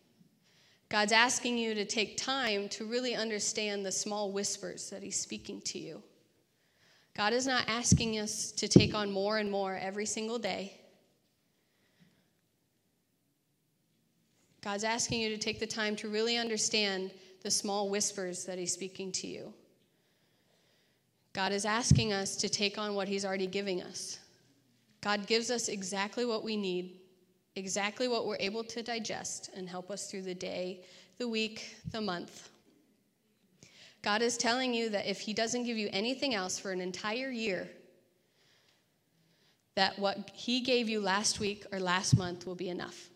God's 0.89 1.13
asking 1.13 1.59
you 1.59 1.75
to 1.75 1.85
take 1.85 2.17
time 2.17 2.69
to 2.71 2.87
really 2.87 3.15
understand 3.15 3.85
the 3.85 3.93
small 3.93 4.31
whispers 4.31 4.89
that 4.91 5.03
He's 5.03 5.19
speaking 5.19 5.61
to 5.63 5.79
you. 5.79 6.03
God 7.17 7.33
is 7.33 7.49
not 7.49 7.65
asking 7.67 8.21
us 8.21 8.53
to 8.53 8.69
take 8.69 8.95
on 8.95 9.11
more 9.11 9.39
and 9.39 9.51
more 9.51 9.77
every 9.77 10.07
single 10.07 10.39
day. 10.39 10.81
God's 14.63 14.85
asking 14.85 15.21
you 15.21 15.31
to 15.31 15.39
take 15.39 15.59
the 15.59 15.67
time 15.67 15.97
to 15.97 16.09
really 16.09 16.37
understand 16.37 17.11
the 17.43 17.51
small 17.51 17.91
whispers 17.91 18.45
that 18.45 18.57
He's 18.57 18.73
speaking 18.73 19.11
to 19.13 19.27
you. 19.27 19.53
God 21.33 21.53
is 21.53 21.65
asking 21.65 22.13
us 22.13 22.37
to 22.37 22.49
take 22.49 22.79
on 22.79 22.95
what 22.95 23.09
He's 23.09 23.25
already 23.25 23.47
giving 23.49 23.83
us. 23.83 24.19
God 25.01 25.27
gives 25.27 25.51
us 25.51 25.69
exactly 25.69 26.25
what 26.25 26.45
we 26.45 26.57
need, 26.57 27.01
exactly 27.57 28.09
what 28.09 28.27
we're 28.27 28.37
able 28.41 28.65
to 28.65 28.83
digest 28.83 29.51
and 29.55 29.69
help 29.69 29.91
us 29.91 30.11
through 30.11 30.23
the 30.23 30.35
day, 30.35 30.85
the 31.19 31.29
week, 31.29 31.77
the 31.91 32.01
month. 32.01 32.51
God 34.03 34.23
is 34.23 34.37
telling 34.37 34.73
you 34.75 34.91
that 34.91 35.07
if 35.07 35.21
He 35.21 35.33
doesn't 35.33 35.65
give 35.65 35.77
you 35.77 35.89
anything 35.93 36.35
else 36.35 36.59
for 36.59 36.73
an 36.73 36.81
entire 36.81 37.31
year, 37.31 37.69
that 39.75 39.99
what 39.99 40.31
He 40.35 40.61
gave 40.61 40.89
you 40.89 41.01
last 41.01 41.41
week 41.41 41.65
or 41.73 41.81
last 41.81 42.17
month 42.17 42.47
will 42.47 42.55
be 42.55 42.69
enough. 42.69 43.11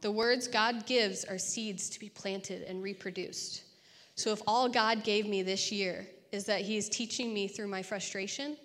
The 0.00 0.10
words 0.10 0.48
God 0.48 0.86
gives 0.86 1.24
are 1.24 1.38
seeds 1.38 1.88
to 1.90 1.98
be 1.98 2.08
planted 2.08 2.62
and 2.62 2.82
reproduced. 2.82 3.64
So 4.16 4.32
if 4.32 4.42
all 4.46 4.68
God 4.68 5.02
gave 5.02 5.26
me 5.26 5.42
this 5.42 5.72
year 5.72 6.06
is 6.30 6.44
that 6.44 6.60
He 6.60 6.76
is 6.76 6.88
teaching 6.88 7.32
me 7.32 7.48
through 7.48 7.68
my 7.68 7.82
frustration, 7.82 8.56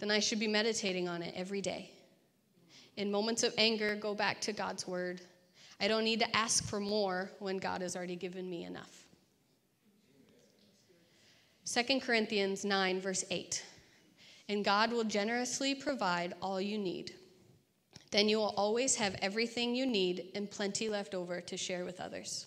then 0.00 0.10
I 0.10 0.18
should 0.18 0.40
be 0.40 0.48
meditating 0.48 1.08
on 1.08 1.22
it 1.22 1.34
every 1.36 1.60
day. 1.60 1.90
In 2.96 3.10
moments 3.10 3.42
of 3.42 3.54
anger, 3.58 3.94
go 3.94 4.14
back 4.14 4.40
to 4.42 4.52
God's 4.52 4.86
word. 4.86 5.20
I 5.78 5.88
don't 5.88 6.04
need 6.04 6.20
to 6.20 6.36
ask 6.36 6.64
for 6.64 6.80
more 6.80 7.30
when 7.38 7.58
God 7.58 7.82
has 7.82 7.94
already 7.94 8.16
given 8.16 8.48
me 8.48 8.64
enough. 8.64 9.06
2 11.66 12.00
Corinthians 12.00 12.64
9, 12.64 13.00
verse 13.00 13.24
8. 13.30 13.64
And 14.48 14.64
God 14.64 14.90
will 14.90 15.04
generously 15.04 15.74
provide 15.74 16.34
all 16.42 16.60
you 16.60 16.78
need. 16.78 17.14
Then 18.10 18.28
you 18.28 18.38
will 18.38 18.54
always 18.56 18.96
have 18.96 19.14
everything 19.22 19.74
you 19.74 19.86
need 19.86 20.32
and 20.34 20.50
plenty 20.50 20.88
left 20.88 21.14
over 21.14 21.40
to 21.42 21.56
share 21.56 21.84
with 21.84 22.00
others. 22.00 22.46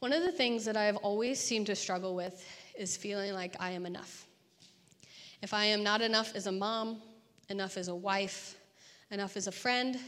One 0.00 0.12
of 0.12 0.22
the 0.22 0.32
things 0.32 0.64
that 0.66 0.76
I 0.76 0.84
have 0.84 0.96
always 0.96 1.40
seemed 1.40 1.66
to 1.66 1.74
struggle 1.74 2.14
with 2.14 2.46
is 2.78 2.96
feeling 2.96 3.32
like 3.32 3.56
I 3.58 3.70
am 3.70 3.86
enough. 3.86 4.27
If 5.42 5.54
I 5.54 5.64
am 5.66 5.82
not 5.82 6.00
enough 6.00 6.34
as 6.34 6.46
a 6.46 6.52
mom, 6.52 7.00
enough 7.48 7.76
as 7.76 7.88
a 7.88 7.94
wife, 7.94 8.56
enough 9.10 9.36
as 9.36 9.46
a 9.46 9.52
friend, 9.52 9.98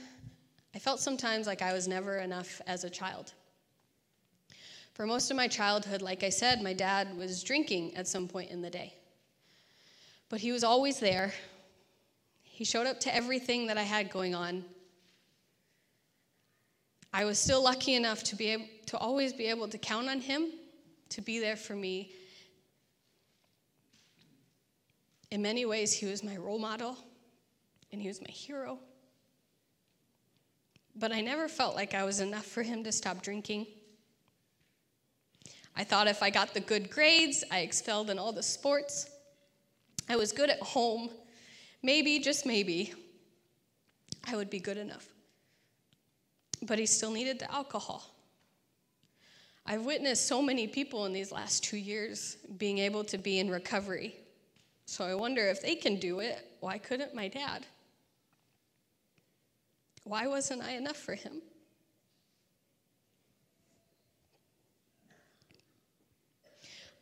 I 0.75 0.79
felt 0.79 1.01
sometimes 1.01 1.47
like 1.47 1.63
I 1.63 1.73
was 1.73 1.89
never 1.89 2.19
enough 2.19 2.61
as 2.67 2.85
a 2.85 2.91
child. 2.91 3.33
For 4.95 5.07
most 5.07 5.31
of 5.31 5.37
my 5.37 5.49
childhood, 5.49 6.03
like 6.03 6.23
I 6.23 6.29
said, 6.29 6.63
my 6.63 6.73
dad 6.73 7.17
was 7.17 7.43
drinking 7.43 7.97
at 7.97 8.09
some 8.09 8.29
point 8.29 8.51
in 8.51 8.61
the 8.61 8.71
day. 8.71 8.95
But 10.29 10.41
he 10.41 10.53
was 10.53 10.65
always 10.65 11.01
there. 11.01 11.33
He 12.43 12.65
showed 12.65 12.87
up 12.87 13.01
to 13.01 13.15
everything 13.15 13.69
that 13.69 13.79
I 13.79 13.83
had 13.83 14.11
going 14.11 14.35
on, 14.35 14.65
I 17.13 17.25
was 17.25 17.39
still 17.39 17.63
lucky 17.63 17.95
enough 17.95 18.23
to 18.25 18.37
be 18.37 18.51
able 18.51 18.67
to 18.87 18.99
always 18.99 19.33
be 19.33 19.47
able 19.47 19.69
to 19.69 19.79
count 19.79 20.09
on 20.09 20.21
him 20.21 20.47
to 21.11 21.21
be 21.21 21.41
there 21.41 21.57
for 21.57 21.75
me. 21.75 22.13
In 25.31 25.43
many 25.43 25.65
ways, 25.65 25.93
he 25.93 26.07
was 26.07 26.25
my 26.25 26.37
role 26.37 26.59
model 26.59 26.97
and 27.93 28.01
he 28.01 28.09
was 28.09 28.21
my 28.21 28.31
hero. 28.31 28.79
But 30.97 31.13
I 31.13 31.21
never 31.21 31.49
felt 31.49 31.77
like 31.77 31.95
I 31.95 32.05
was 32.05 32.21
enough 32.21 32.45
for 32.45 32.63
him 32.63 32.83
to 32.85 32.93
stop 32.93 33.23
drinking. 33.23 33.67
I 35.77 35.85
thought 35.85 36.09
if 36.09 36.23
I 36.23 36.31
got 36.31 36.53
the 36.53 36.61
good 36.61 36.91
grades, 36.91 37.45
I 37.51 37.61
excelled 37.61 38.11
in 38.11 38.19
all 38.19 38.33
the 38.33 38.43
sports, 38.43 39.09
I 40.09 40.17
was 40.17 40.33
good 40.33 40.51
at 40.51 40.61
home, 40.61 41.11
maybe, 41.83 42.19
just 42.19 42.45
maybe, 42.45 42.93
I 44.27 44.37
would 44.37 44.51
be 44.51 44.59
good 44.59 44.77
enough 44.77 45.09
but 46.63 46.79
he 46.79 46.87
still 46.87 47.11
needed 47.11 47.39
the 47.39 47.53
alcohol. 47.53 48.15
I've 49.67 49.85
witnessed 49.85 50.27
so 50.27 50.43
many 50.43 50.67
people 50.67 51.07
in 51.07 51.13
these 51.13 51.33
last 51.33 51.65
two 51.65 51.77
years 51.77 52.37
being 52.59 52.79
able 52.79 53.05
to 53.05 53.19
be 53.19 53.39
in 53.39 53.51
recovery. 53.51 54.15
So 54.91 55.05
I 55.05 55.15
wonder 55.15 55.47
if 55.47 55.63
they 55.63 55.77
can 55.77 56.01
do 56.01 56.19
it, 56.19 56.45
why 56.59 56.77
couldn't 56.77 57.15
my 57.15 57.29
dad? 57.29 57.65
Why 60.03 60.27
wasn't 60.27 60.65
I 60.65 60.73
enough 60.73 60.97
for 60.97 61.15
him? 61.15 61.43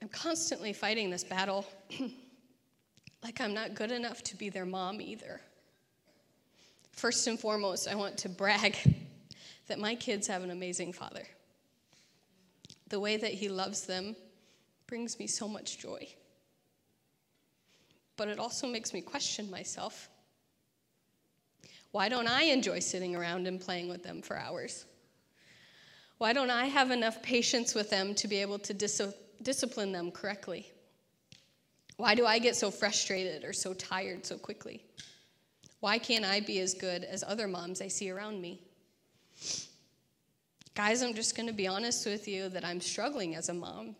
I'm 0.02 0.10
constantly 0.10 0.74
fighting 0.74 1.08
this 1.08 1.24
battle 1.24 1.64
like 3.24 3.40
I'm 3.40 3.54
not 3.54 3.74
good 3.74 3.90
enough 3.90 4.22
to 4.24 4.36
be 4.36 4.50
their 4.50 4.66
mom 4.66 5.00
either. 5.00 5.40
First 6.92 7.26
and 7.26 7.40
foremost, 7.40 7.88
I 7.88 7.94
want 7.94 8.18
to 8.18 8.28
brag 8.28 8.76
that 9.68 9.78
my 9.78 9.94
kids 9.94 10.26
have 10.26 10.42
an 10.42 10.50
amazing 10.50 10.92
father. 10.92 11.26
The 12.88 13.00
way 13.00 13.16
that 13.16 13.32
he 13.32 13.48
loves 13.48 13.86
them 13.86 14.14
brings 14.86 15.18
me 15.18 15.26
so 15.26 15.48
much 15.48 15.78
joy. 15.78 16.06
But 18.18 18.28
it 18.28 18.38
also 18.38 18.66
makes 18.66 18.92
me 18.92 19.00
question 19.00 19.50
myself. 19.50 20.10
Why 21.92 22.10
don't 22.10 22.28
I 22.28 22.42
enjoy 22.42 22.80
sitting 22.80 23.16
around 23.16 23.46
and 23.46 23.58
playing 23.58 23.88
with 23.88 24.02
them 24.02 24.20
for 24.20 24.36
hours? 24.36 24.84
Why 26.18 26.32
don't 26.32 26.50
I 26.50 26.66
have 26.66 26.90
enough 26.90 27.22
patience 27.22 27.74
with 27.74 27.88
them 27.88 28.14
to 28.16 28.28
be 28.28 28.38
able 28.38 28.58
to 28.58 28.74
dis- 28.74 29.14
discipline 29.42 29.92
them 29.92 30.10
correctly? 30.10 30.70
Why 31.96 32.14
do 32.16 32.26
I 32.26 32.40
get 32.40 32.56
so 32.56 32.70
frustrated 32.72 33.44
or 33.44 33.52
so 33.52 33.72
tired 33.72 34.26
so 34.26 34.36
quickly? 34.36 34.84
Why 35.80 35.98
can't 35.98 36.24
I 36.24 36.40
be 36.40 36.58
as 36.58 36.74
good 36.74 37.04
as 37.04 37.22
other 37.22 37.46
moms 37.46 37.80
I 37.80 37.86
see 37.86 38.10
around 38.10 38.42
me? 38.42 38.60
Guys, 40.74 41.02
I'm 41.02 41.14
just 41.14 41.36
going 41.36 41.46
to 41.46 41.54
be 41.54 41.68
honest 41.68 42.04
with 42.04 42.26
you 42.26 42.48
that 42.48 42.64
I'm 42.64 42.80
struggling 42.80 43.36
as 43.36 43.48
a 43.48 43.54
mom 43.54 43.94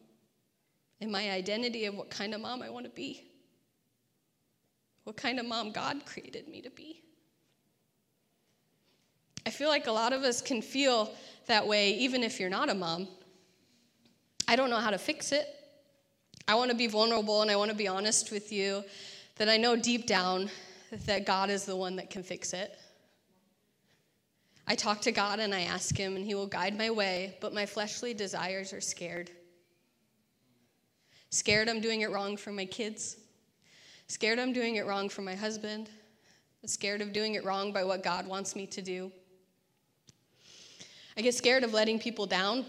in 1.01 1.11
my 1.11 1.31
identity 1.31 1.85
of 1.85 1.95
what 1.95 2.11
kind 2.11 2.35
of 2.35 2.41
mom 2.41 2.63
I 2.63 2.71
want 2.71 2.85
to 2.85 2.91
be, 2.91 3.28
what 5.09 5.17
kind 5.17 5.41
of 5.41 5.47
mom 5.47 5.73
God 5.73 6.05
created 6.05 6.49
me 6.49 6.61
to 6.61 6.69
be. 6.69 7.01
I 9.47 9.49
feel 9.49 9.71
like 9.71 9.87
a 9.87 9.91
lot 9.91 10.13
of 10.13 10.23
us 10.23 10.43
can 10.43 10.61
feel 10.61 11.11
that 11.47 11.67
way 11.67 11.93
even 11.95 12.23
if 12.23 12.39
you're 12.39 12.51
not 12.51 12.69
a 12.69 12.75
mom. 12.75 13.09
I 14.47 14.55
don't 14.55 14.69
know 14.69 14.77
how 14.77 14.91
to 14.91 14.99
fix 14.99 15.33
it. 15.33 15.47
I 16.47 16.57
want 16.57 16.71
to 16.73 16.77
be 16.77 16.89
vulnerable 16.89 17.41
and 17.41 17.51
I 17.51 17.57
want 17.57 17.71
to 17.71 17.77
be 17.77 17.89
honest 17.89 18.31
with 18.31 18.53
you 18.53 18.85
that 19.37 19.49
I 19.49 19.57
know 19.57 19.77
deep 19.77 20.07
down 20.07 20.51
that 21.07 21.25
God 21.25 21.49
is 21.49 21.65
the 21.65 21.75
one 21.75 21.97
that 21.97 22.11
can 22.11 22.23
fix 22.23 22.53
it. 22.53 22.79
I 24.67 24.75
talk 24.75 25.01
to 25.01 25.11
God 25.11 25.41
and 25.41 25.55
I 25.55 25.63
ask 25.63 25.97
Him, 25.97 26.17
and 26.17 26.25
He 26.27 26.35
will 26.35 26.47
guide 26.47 26.77
my 26.77 26.91
way, 26.91 27.39
but 27.41 27.55
my 27.55 27.65
fleshly 27.65 28.13
desires 28.13 28.75
are 28.75 28.83
scared. 28.83 29.31
Scared 31.31 31.71
I'm 31.71 31.81
doing 31.81 32.03
it 32.03 32.11
wrong 32.11 32.37
for 32.37 32.53
my 32.53 32.67
kids. 32.67 33.17
Scared 34.09 34.39
I'm 34.39 34.55
doing 34.55 34.77
it 34.77 34.87
wrong 34.87 35.09
for 35.11 35.23
my 35.23 35.35
husband. 35.35 35.91
scared 36.65 37.01
of 37.01 37.13
doing 37.13 37.35
it 37.35 37.45
wrong 37.45 37.73
by 37.73 37.85
what 37.85 38.03
God 38.03 38.27
wants 38.27 38.57
me 38.57 38.67
to 38.67 38.83
do. 38.83 39.13
I 41.17 41.21
get 41.21 41.35
scared 41.35 41.63
of 41.63 41.73
letting 41.73 41.99
people 41.99 42.27
down. 42.27 42.65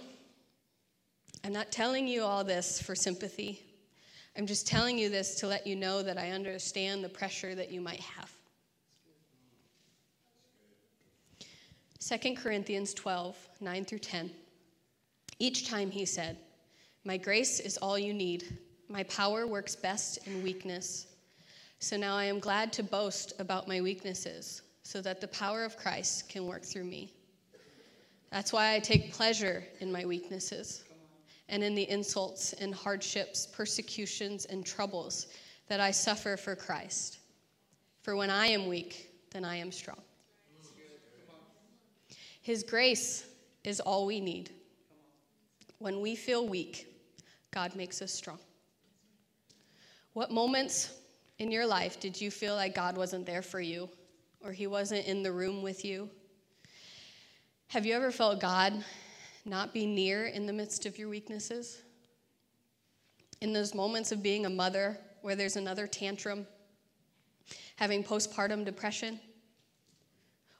I'm 1.43 1.53
not 1.53 1.71
telling 1.71 2.07
you 2.07 2.23
all 2.23 2.43
this 2.43 2.81
for 2.81 2.93
sympathy. 2.93 3.61
I'm 4.37 4.45
just 4.45 4.67
telling 4.67 4.97
you 4.97 5.09
this 5.09 5.35
to 5.35 5.47
let 5.47 5.65
you 5.65 5.75
know 5.75 6.03
that 6.03 6.17
I 6.17 6.31
understand 6.31 7.03
the 7.03 7.09
pressure 7.09 7.55
that 7.55 7.71
you 7.71 7.81
might 7.81 8.01
have. 8.01 8.31
2 11.99 12.35
Corinthians 12.35 12.93
12, 12.93 13.37
9 13.61 13.85
through 13.85 13.99
10. 13.99 14.31
Each 15.39 15.69
time 15.69 15.89
he 15.91 16.05
said, 16.05 16.37
My 17.05 17.17
grace 17.17 17.59
is 17.59 17.77
all 17.77 17.97
you 17.97 18.13
need. 18.13 18.57
My 18.89 19.03
power 19.03 19.47
works 19.47 19.75
best 19.75 20.25
in 20.25 20.43
weakness. 20.43 21.07
So 21.81 21.95
now 21.95 22.17
I 22.17 22.25
am 22.25 22.39
glad 22.39 22.73
to 22.73 22.83
boast 22.83 23.33
about 23.39 23.67
my 23.67 23.79
weaknesses, 23.79 24.63
so 24.83 25.01
that 25.01 25.21
the 25.21 25.29
power 25.29 25.63
of 25.63 25.77
Christ 25.77 26.27
can 26.27 26.45
work 26.45 26.63
through 26.63 26.83
me. 26.83 27.13
That's 28.31 28.51
why 28.51 28.75
I 28.75 28.79
take 28.79 29.13
pleasure 29.13 29.63
in 29.79 29.89
my 29.89 30.05
weaknesses 30.05 30.83
and 31.47 31.63
in 31.63 31.75
the 31.75 31.89
insults 31.89 32.51
and 32.51 32.75
hardships, 32.75 33.47
persecutions, 33.47 34.45
and 34.45 34.65
troubles 34.65 35.27
that 35.69 35.79
I 35.79 35.91
suffer 35.91 36.35
for 36.35 36.53
Christ. 36.53 37.19
For 38.01 38.17
when 38.17 38.29
I 38.29 38.47
am 38.47 38.67
weak, 38.67 39.11
then 39.31 39.45
I 39.45 39.55
am 39.55 39.71
strong. 39.71 40.01
His 42.41 42.61
grace 42.61 43.25
is 43.63 43.79
all 43.79 44.05
we 44.05 44.19
need. 44.19 44.51
When 45.77 46.01
we 46.01 46.15
feel 46.15 46.45
weak, 46.45 46.93
God 47.51 47.73
makes 47.75 48.01
us 48.01 48.11
strong. 48.11 48.39
What 50.13 50.29
moments 50.29 50.98
in 51.39 51.51
your 51.51 51.65
life 51.65 51.99
did 51.99 52.19
you 52.19 52.29
feel 52.29 52.55
like 52.55 52.75
God 52.75 52.97
wasn't 52.97 53.25
there 53.25 53.41
for 53.41 53.59
you 53.59 53.89
or 54.41 54.51
He 54.51 54.67
wasn't 54.67 55.07
in 55.07 55.23
the 55.23 55.31
room 55.31 55.61
with 55.61 55.83
you? 55.83 56.09
Have 57.69 57.85
you 57.85 57.93
ever 57.95 58.11
felt 58.11 58.39
God 58.39 58.83
not 59.45 59.73
be 59.73 59.85
near 59.85 60.27
in 60.27 60.45
the 60.45 60.53
midst 60.53 60.85
of 60.85 60.97
your 60.97 61.09
weaknesses? 61.09 61.81
In 63.41 63.53
those 63.53 63.73
moments 63.73 64.11
of 64.11 64.21
being 64.21 64.45
a 64.45 64.49
mother 64.49 64.97
where 65.21 65.35
there's 65.35 65.55
another 65.55 65.87
tantrum, 65.87 66.45
having 67.77 68.03
postpartum 68.03 68.65
depression, 68.65 69.19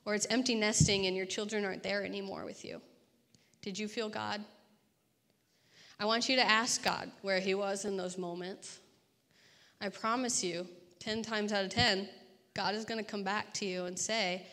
or 0.06 0.16
it's 0.16 0.28
empty 0.30 0.56
nesting 0.56 1.08
and 1.08 1.16
your 1.16 1.26
children 1.26 1.66
aren't 1.66 1.84
there 1.84 2.06
anymore 2.06 2.46
with 2.46 2.64
you. 2.64 2.82
Did 3.62 3.78
you 3.78 3.88
feel 3.88 4.08
God? 4.08 4.44
I 6.00 6.06
want 6.06 6.30
you 6.30 6.38
to 6.38 6.50
ask 6.50 6.84
God 6.84 7.12
where 7.22 7.40
He 7.40 7.54
was 7.54 7.84
in 7.84 7.98
those 7.98 8.18
moments. 8.18 8.80
I 9.82 9.90
promise 9.90 10.44
you, 10.44 10.68
10 11.00 11.24
times 11.24 11.54
out 11.54 11.64
of 11.64 11.72
10, 11.72 12.10
God 12.54 12.76
is 12.76 12.84
going 12.84 13.04
to 13.04 13.10
come 13.10 13.24
back 13.24 13.54
to 13.56 13.66
you 13.66 13.86
and 13.86 13.98
say 13.98 14.46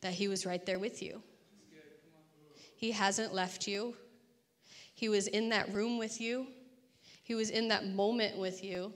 that 0.00 0.12
He 0.12 0.26
was 0.26 0.44
right 0.44 0.64
there 0.66 0.78
with 0.78 1.02
you. 1.02 1.22
He 2.76 2.90
hasn't 2.90 3.32
left 3.32 3.68
you. 3.68 3.96
He 4.94 5.08
was 5.08 5.28
in 5.28 5.50
that 5.50 5.72
room 5.72 5.98
with 5.98 6.20
you, 6.20 6.48
He 7.22 7.34
was 7.34 7.50
in 7.50 7.68
that 7.68 7.86
moment 7.86 8.38
with 8.38 8.64
you, 8.64 8.92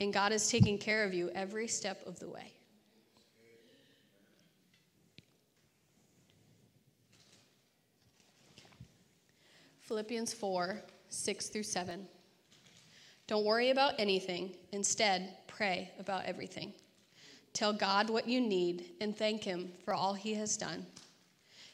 and 0.00 0.12
God 0.12 0.32
is 0.32 0.50
taking 0.50 0.78
care 0.78 1.04
of 1.04 1.14
you 1.14 1.30
every 1.34 1.68
step 1.68 2.04
of 2.06 2.18
the 2.18 2.28
way. 2.28 2.52
Philippians 9.80 10.32
4 10.32 10.82
6 11.10 11.48
through 11.50 11.62
7. 11.62 12.06
Don't 13.32 13.46
worry 13.46 13.70
about 13.70 13.94
anything. 13.98 14.50
Instead, 14.72 15.38
pray 15.46 15.90
about 15.98 16.26
everything. 16.26 16.70
Tell 17.54 17.72
God 17.72 18.10
what 18.10 18.28
you 18.28 18.42
need 18.42 18.90
and 19.00 19.16
thank 19.16 19.42
Him 19.42 19.72
for 19.86 19.94
all 19.94 20.12
He 20.12 20.34
has 20.34 20.58
done. 20.58 20.84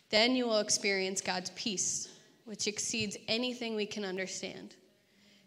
Then 0.08 0.36
you 0.36 0.46
will 0.46 0.60
experience 0.60 1.20
God's 1.20 1.50
peace, 1.56 2.10
which 2.44 2.68
exceeds 2.68 3.16
anything 3.26 3.74
we 3.74 3.86
can 3.86 4.04
understand. 4.04 4.76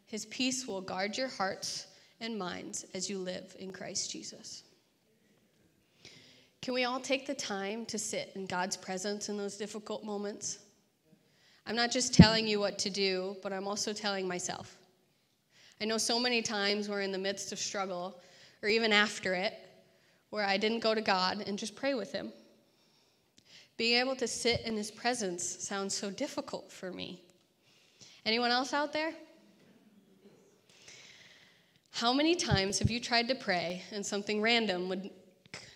His 0.06 0.26
peace 0.26 0.67
will 0.67 0.82
guard 0.82 1.15
your 1.15 1.30
hearts 1.30 1.88
and 2.19 2.38
minds 2.38 2.86
as 2.93 3.10
you 3.10 3.17
live 3.17 3.56
in 3.58 3.71
Christ 3.71 4.12
Jesus. 4.12 4.63
Can 6.62 6.74
we 6.74 6.84
all 6.84 7.00
take 7.00 7.26
the 7.26 7.34
time 7.34 7.86
to 7.86 7.97
sit 7.97 8.34
in 8.36 8.47
God's 8.47 8.76
presence 8.76 9.30
in 9.30 9.38
those 9.38 9.56
difficult 9.56 10.04
moments? 10.04 10.60
I'm 11.65 11.78
not 11.78 11.89
just 11.89 12.13
telling 12.13 12.50
you 12.50 12.60
what 12.60 12.78
to 12.80 12.89
do, 12.89 13.38
but 13.41 13.54
I'm 13.54 13.65
also 13.65 13.93
telling 13.93 14.28
myself. 14.28 14.78
I 15.81 15.85
know 15.85 15.97
so 15.97 16.19
many 16.19 16.43
times 16.43 16.87
we're 16.87 17.01
in 17.01 17.11
the 17.11 17.17
midst 17.17 17.51
of 17.51 17.57
struggle, 17.57 18.21
or 18.61 18.69
even 18.69 18.93
after 18.93 19.33
it, 19.33 19.53
where 20.29 20.45
I 20.45 20.55
didn't 20.57 20.81
go 20.81 20.93
to 20.93 21.01
God 21.01 21.43
and 21.47 21.57
just 21.57 21.75
pray 21.75 21.95
with 21.95 22.11
Him. 22.11 22.31
Being 23.77 23.99
able 23.99 24.15
to 24.17 24.27
sit 24.27 24.61
in 24.61 24.77
His 24.77 24.91
presence 24.91 25.43
sounds 25.43 25.95
so 25.95 26.11
difficult 26.11 26.71
for 26.71 26.91
me. 26.91 27.23
Anyone 28.27 28.51
else 28.51 28.73
out 28.73 28.93
there? 28.93 29.11
How 31.89 32.13
many 32.13 32.35
times 32.35 32.77
have 32.77 32.91
you 32.91 32.99
tried 32.99 33.27
to 33.29 33.35
pray 33.35 33.81
and 33.91 34.05
something 34.05 34.39
random 34.39 34.87
would 34.87 35.09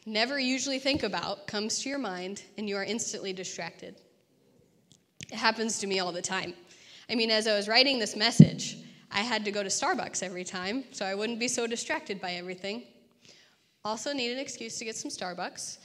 never 0.05 0.39
usually 0.39 0.77
think 0.77 1.01
about 1.01 1.47
comes 1.47 1.79
to 1.79 1.89
your 1.89 1.97
mind 1.97 2.43
and 2.59 2.69
you 2.69 2.77
are 2.77 2.83
instantly 2.83 3.33
distracted? 3.33 3.95
It 5.31 5.37
happens 5.37 5.79
to 5.79 5.87
me 5.87 5.99
all 5.99 6.11
the 6.11 6.21
time. 6.21 6.53
I 7.09 7.15
mean, 7.15 7.31
as 7.31 7.47
I 7.47 7.55
was 7.55 7.67
writing 7.67 7.97
this 7.97 8.15
message, 8.15 8.84
I 9.11 9.21
had 9.21 9.45
to 9.45 9.51
go 9.51 9.63
to 9.63 9.69
Starbucks 9.69 10.23
every 10.23 10.43
time 10.43 10.83
so 10.91 11.05
I 11.05 11.15
wouldn't 11.15 11.39
be 11.39 11.47
so 11.47 11.67
distracted 11.67 12.19
by 12.19 12.33
everything. 12.33 12.83
Also, 13.83 14.13
need 14.13 14.31
an 14.31 14.39
excuse 14.39 14.77
to 14.79 14.85
get 14.85 14.95
some 14.95 15.11
Starbucks. 15.11 15.77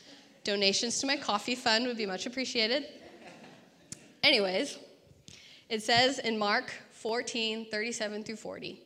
Donations 0.43 0.99
to 1.01 1.07
my 1.07 1.17
coffee 1.17 1.55
fund 1.55 1.87
would 1.87 1.99
be 1.99 2.07
much 2.07 2.25
appreciated. 2.27 2.87
Anyways, 4.23 4.79
it 5.69 5.83
says 5.83 6.19
in 6.19 6.39
Mark 6.39 6.73
14 6.93 7.67
37 7.71 8.25
through 8.25 8.37
40 8.37 8.81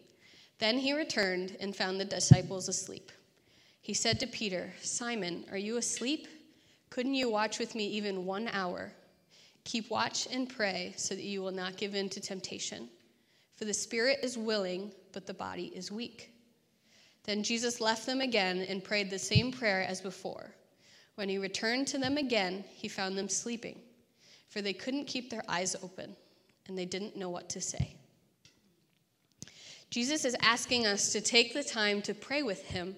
Then 0.59 0.79
he 0.79 0.93
returned 0.93 1.57
and 1.61 1.75
found 1.75 2.01
the 2.01 2.05
disciples 2.05 2.69
asleep. 2.69 3.13
He 3.81 3.95
said 3.95 4.19
to 4.21 4.27
Peter, 4.27 4.73
Simon, 4.81 5.45
are 5.51 5.59
you 5.59 5.77
asleep? 5.77 6.27
Couldn't 6.91 7.15
you 7.15 7.29
watch 7.29 7.59
with 7.59 7.75
me 7.75 7.87
even 7.87 8.25
one 8.25 8.49
hour? 8.49 8.93
Keep 9.65 9.91
watch 9.91 10.27
and 10.31 10.49
pray 10.49 10.95
so 10.97 11.15
that 11.15 11.25
you 11.25 11.43
will 11.43 11.53
not 11.53 11.77
give 11.77 11.95
in 11.95 12.09
to 12.11 12.21
temptation. 12.21 12.89
For 13.57 13.65
the 13.65 13.75
spirit 13.75 14.21
is 14.23 14.37
willing, 14.37 14.93
but 15.13 15.27
the 15.27 15.35
body 15.35 15.73
is 15.75 15.93
weak. 15.93 16.33
Then 17.25 17.43
Jesus 17.43 17.81
left 17.81 18.07
them 18.07 18.21
again 18.21 18.67
and 18.69 18.85
prayed 18.85 19.11
the 19.11 19.19
same 19.19 19.51
prayer 19.51 19.83
as 19.83 20.01
before. 20.01 20.55
When 21.15 21.29
he 21.29 21.39
returned 21.39 21.87
to 21.89 21.99
them 21.99 22.17
again, 22.17 22.65
he 22.75 22.89
found 22.89 23.17
them 23.17 23.29
sleeping, 23.29 23.81
for 24.49 24.61
they 24.61 24.73
couldn't 24.73 25.07
keep 25.07 25.31
their 25.31 25.45
eyes 25.49 25.77
open, 25.83 26.17
and 26.67 26.77
they 26.77 26.85
didn't 26.85 27.17
know 27.17 27.31
what 27.31 27.49
to 27.51 27.61
say. 27.61 27.97
Jesus 29.91 30.25
is 30.25 30.37
asking 30.43 30.87
us 30.87 31.13
to 31.13 31.21
take 31.21 31.55
the 31.55 31.63
time 31.63 32.03
to 32.03 32.15
pray 32.15 32.43
with 32.43 32.65
him, 32.65 32.97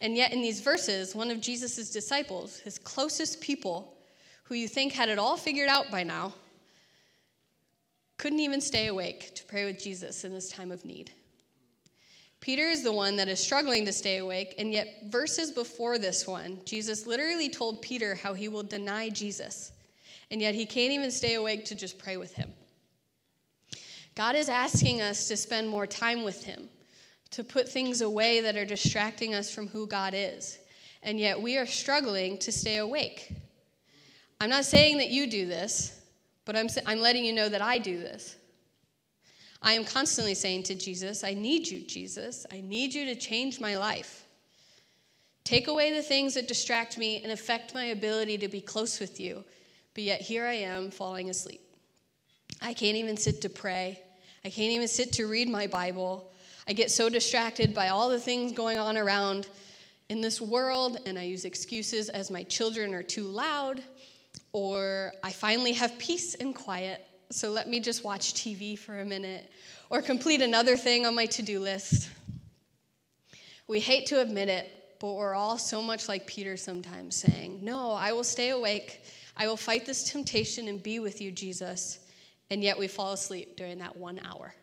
and 0.00 0.16
yet 0.16 0.32
in 0.32 0.40
these 0.40 0.60
verses, 0.60 1.14
one 1.14 1.30
of 1.30 1.40
Jesus' 1.40 1.90
disciples, 1.90 2.60
his 2.60 2.78
closest 2.78 3.40
people, 3.40 3.96
who 4.44 4.54
you 4.54 4.68
think 4.68 4.92
had 4.92 5.08
it 5.08 5.18
all 5.18 5.36
figured 5.36 5.68
out 5.68 5.90
by 5.90 6.04
now, 6.04 6.32
couldn't 8.18 8.40
even 8.40 8.60
stay 8.60 8.86
awake 8.86 9.34
to 9.34 9.44
pray 9.44 9.64
with 9.64 9.82
Jesus 9.82 10.24
in 10.24 10.32
this 10.32 10.48
time 10.50 10.72
of 10.72 10.84
need. 10.84 11.12
Peter 12.40 12.68
is 12.68 12.82
the 12.82 12.92
one 12.92 13.16
that 13.16 13.28
is 13.28 13.40
struggling 13.40 13.84
to 13.84 13.92
stay 13.92 14.18
awake, 14.18 14.54
and 14.58 14.72
yet, 14.72 14.86
verses 15.06 15.50
before 15.50 15.98
this 15.98 16.26
one, 16.26 16.60
Jesus 16.64 17.06
literally 17.06 17.48
told 17.48 17.82
Peter 17.82 18.14
how 18.14 18.34
he 18.34 18.48
will 18.48 18.62
deny 18.62 19.08
Jesus, 19.08 19.72
and 20.30 20.40
yet 20.40 20.54
he 20.54 20.66
can't 20.66 20.92
even 20.92 21.10
stay 21.10 21.34
awake 21.34 21.64
to 21.64 21.74
just 21.74 21.98
pray 21.98 22.16
with 22.16 22.34
him. 22.34 22.52
God 24.14 24.36
is 24.36 24.48
asking 24.48 25.00
us 25.00 25.28
to 25.28 25.36
spend 25.36 25.68
more 25.68 25.86
time 25.86 26.24
with 26.24 26.44
him, 26.44 26.68
to 27.30 27.42
put 27.42 27.68
things 27.68 28.00
away 28.00 28.40
that 28.42 28.56
are 28.56 28.64
distracting 28.64 29.34
us 29.34 29.50
from 29.52 29.68
who 29.68 29.86
God 29.86 30.14
is, 30.14 30.58
and 31.02 31.18
yet 31.18 31.40
we 31.40 31.56
are 31.58 31.66
struggling 31.66 32.38
to 32.38 32.52
stay 32.52 32.76
awake. 32.78 33.34
I'm 34.40 34.50
not 34.50 34.64
saying 34.64 34.98
that 34.98 35.10
you 35.10 35.26
do 35.26 35.46
this, 35.46 36.00
but 36.46 36.56
I'm, 36.56 36.68
I'm 36.86 37.00
letting 37.00 37.24
you 37.24 37.34
know 37.34 37.50
that 37.50 37.60
I 37.60 37.76
do 37.76 37.98
this. 37.98 38.36
I 39.60 39.72
am 39.72 39.84
constantly 39.84 40.34
saying 40.34 40.62
to 40.64 40.74
Jesus, 40.74 41.24
I 41.24 41.34
need 41.34 41.68
you, 41.68 41.80
Jesus. 41.80 42.46
I 42.50 42.60
need 42.62 42.94
you 42.94 43.04
to 43.06 43.14
change 43.14 43.60
my 43.60 43.76
life. 43.76 44.24
Take 45.44 45.68
away 45.68 45.92
the 45.92 46.02
things 46.02 46.34
that 46.34 46.48
distract 46.48 46.96
me 46.96 47.22
and 47.22 47.32
affect 47.32 47.74
my 47.74 47.86
ability 47.86 48.38
to 48.38 48.48
be 48.48 48.60
close 48.60 48.98
with 48.98 49.20
you. 49.20 49.44
but 49.94 50.04
yet 50.04 50.20
here 50.20 50.44
I 50.46 50.54
am 50.54 50.90
falling 50.90 51.30
asleep. 51.30 51.62
I 52.60 52.74
can't 52.74 52.96
even 52.96 53.16
sit 53.16 53.40
to 53.42 53.48
pray. 53.48 54.00
I 54.44 54.50
can't 54.50 54.72
even 54.72 54.88
sit 54.88 55.12
to 55.14 55.26
read 55.26 55.48
my 55.48 55.66
Bible. 55.66 56.32
I 56.68 56.72
get 56.72 56.90
so 56.90 57.08
distracted 57.08 57.74
by 57.74 57.88
all 57.88 58.08
the 58.08 58.20
things 58.20 58.52
going 58.52 58.78
on 58.78 58.96
around 58.96 59.48
in 60.08 60.20
this 60.20 60.40
world, 60.40 60.98
and 61.06 61.18
I 61.18 61.22
use 61.22 61.44
excuses 61.44 62.08
as 62.08 62.30
my 62.30 62.42
children 62.44 62.94
are 62.94 63.02
too 63.02 63.24
loud, 63.24 63.82
or 64.56 65.12
I 65.22 65.32
finally 65.32 65.74
have 65.74 65.98
peace 65.98 66.34
and 66.34 66.54
quiet, 66.54 67.06
so 67.28 67.50
let 67.50 67.68
me 67.68 67.78
just 67.78 68.04
watch 68.04 68.32
TV 68.32 68.78
for 68.78 69.00
a 69.00 69.04
minute, 69.04 69.50
or 69.90 70.00
complete 70.00 70.40
another 70.40 70.78
thing 70.78 71.04
on 71.04 71.14
my 71.14 71.26
to 71.26 71.42
do 71.42 71.60
list. 71.60 72.08
We 73.68 73.80
hate 73.80 74.06
to 74.06 74.22
admit 74.22 74.48
it, 74.48 74.96
but 74.98 75.12
we're 75.12 75.34
all 75.34 75.58
so 75.58 75.82
much 75.82 76.08
like 76.08 76.26
Peter 76.26 76.56
sometimes, 76.56 77.16
saying, 77.16 77.58
No, 77.62 77.90
I 77.90 78.12
will 78.12 78.24
stay 78.24 78.48
awake. 78.48 79.02
I 79.36 79.46
will 79.46 79.58
fight 79.58 79.84
this 79.84 80.10
temptation 80.10 80.68
and 80.68 80.82
be 80.82 81.00
with 81.00 81.20
you, 81.20 81.30
Jesus. 81.32 81.98
And 82.48 82.62
yet 82.62 82.78
we 82.78 82.88
fall 82.88 83.12
asleep 83.12 83.58
during 83.58 83.76
that 83.80 83.94
one 83.94 84.18
hour. 84.24 84.54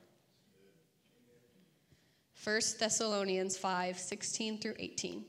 1 2.44 2.62
Thessalonians 2.80 3.58
5 3.58 4.00
16 4.00 4.58
through 4.58 4.76
18. 4.80 5.24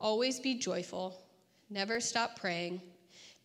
Always 0.00 0.40
be 0.40 0.54
joyful, 0.54 1.20
never 1.68 2.00
stop 2.00 2.40
praying, 2.40 2.80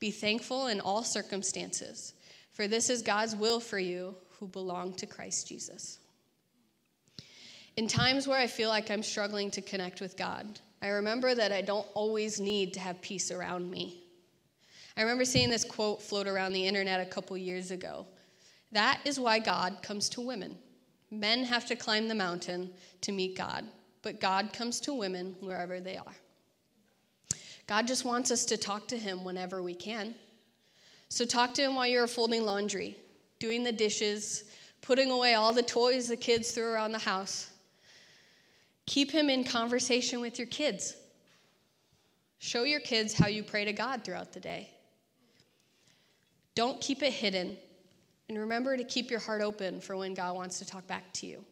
be 0.01 0.11
thankful 0.11 0.67
in 0.67 0.81
all 0.81 1.03
circumstances, 1.03 2.15
for 2.51 2.67
this 2.67 2.89
is 2.89 3.03
God's 3.03 3.35
will 3.35 3.59
for 3.59 3.79
you 3.79 4.15
who 4.39 4.47
belong 4.47 4.93
to 4.95 5.05
Christ 5.05 5.47
Jesus. 5.47 5.99
In 7.77 7.87
times 7.87 8.27
where 8.27 8.39
I 8.39 8.47
feel 8.47 8.69
like 8.69 8.89
I'm 8.89 9.03
struggling 9.03 9.51
to 9.51 9.61
connect 9.61 10.01
with 10.01 10.17
God, 10.17 10.59
I 10.81 10.87
remember 10.87 11.35
that 11.35 11.51
I 11.51 11.61
don't 11.61 11.87
always 11.93 12.39
need 12.39 12.73
to 12.73 12.79
have 12.79 12.99
peace 13.01 13.31
around 13.31 13.69
me. 13.69 14.03
I 14.97 15.01
remember 15.01 15.23
seeing 15.23 15.51
this 15.51 15.63
quote 15.63 16.01
float 16.01 16.27
around 16.27 16.53
the 16.53 16.67
internet 16.67 16.99
a 16.99 17.09
couple 17.09 17.37
years 17.37 17.69
ago. 17.69 18.07
That 18.71 18.99
is 19.05 19.19
why 19.19 19.37
God 19.37 19.83
comes 19.83 20.09
to 20.09 20.21
women. 20.21 20.57
Men 21.11 21.43
have 21.43 21.67
to 21.67 21.75
climb 21.75 22.07
the 22.07 22.15
mountain 22.15 22.71
to 23.01 23.11
meet 23.11 23.37
God, 23.37 23.65
but 24.01 24.19
God 24.19 24.51
comes 24.51 24.79
to 24.81 24.95
women 24.95 25.35
wherever 25.41 25.79
they 25.79 25.97
are. 25.97 26.15
God 27.71 27.87
just 27.87 28.03
wants 28.03 28.31
us 28.31 28.43
to 28.47 28.57
talk 28.57 28.89
to 28.89 28.97
Him 28.97 29.23
whenever 29.23 29.63
we 29.63 29.73
can. 29.73 30.13
So 31.07 31.23
talk 31.23 31.53
to 31.53 31.61
Him 31.61 31.73
while 31.73 31.87
you're 31.87 32.05
folding 32.05 32.43
laundry, 32.43 32.97
doing 33.39 33.63
the 33.63 33.71
dishes, 33.71 34.43
putting 34.81 35.09
away 35.09 35.35
all 35.35 35.53
the 35.53 35.63
toys 35.63 36.09
the 36.09 36.17
kids 36.17 36.51
threw 36.51 36.65
around 36.65 36.91
the 36.91 36.99
house. 36.99 37.49
Keep 38.87 39.09
Him 39.11 39.29
in 39.29 39.45
conversation 39.45 40.19
with 40.19 40.37
your 40.37 40.49
kids. 40.49 40.97
Show 42.39 42.63
your 42.63 42.81
kids 42.81 43.13
how 43.13 43.27
you 43.27 43.41
pray 43.41 43.63
to 43.63 43.71
God 43.71 44.03
throughout 44.03 44.33
the 44.33 44.41
day. 44.41 44.69
Don't 46.55 46.81
keep 46.81 47.01
it 47.01 47.13
hidden. 47.13 47.55
And 48.27 48.37
remember 48.37 48.75
to 48.75 48.83
keep 48.83 49.09
your 49.09 49.21
heart 49.21 49.41
open 49.41 49.79
for 49.79 49.95
when 49.95 50.13
God 50.13 50.35
wants 50.35 50.59
to 50.59 50.65
talk 50.65 50.85
back 50.87 51.13
to 51.13 51.25
you. 51.25 51.45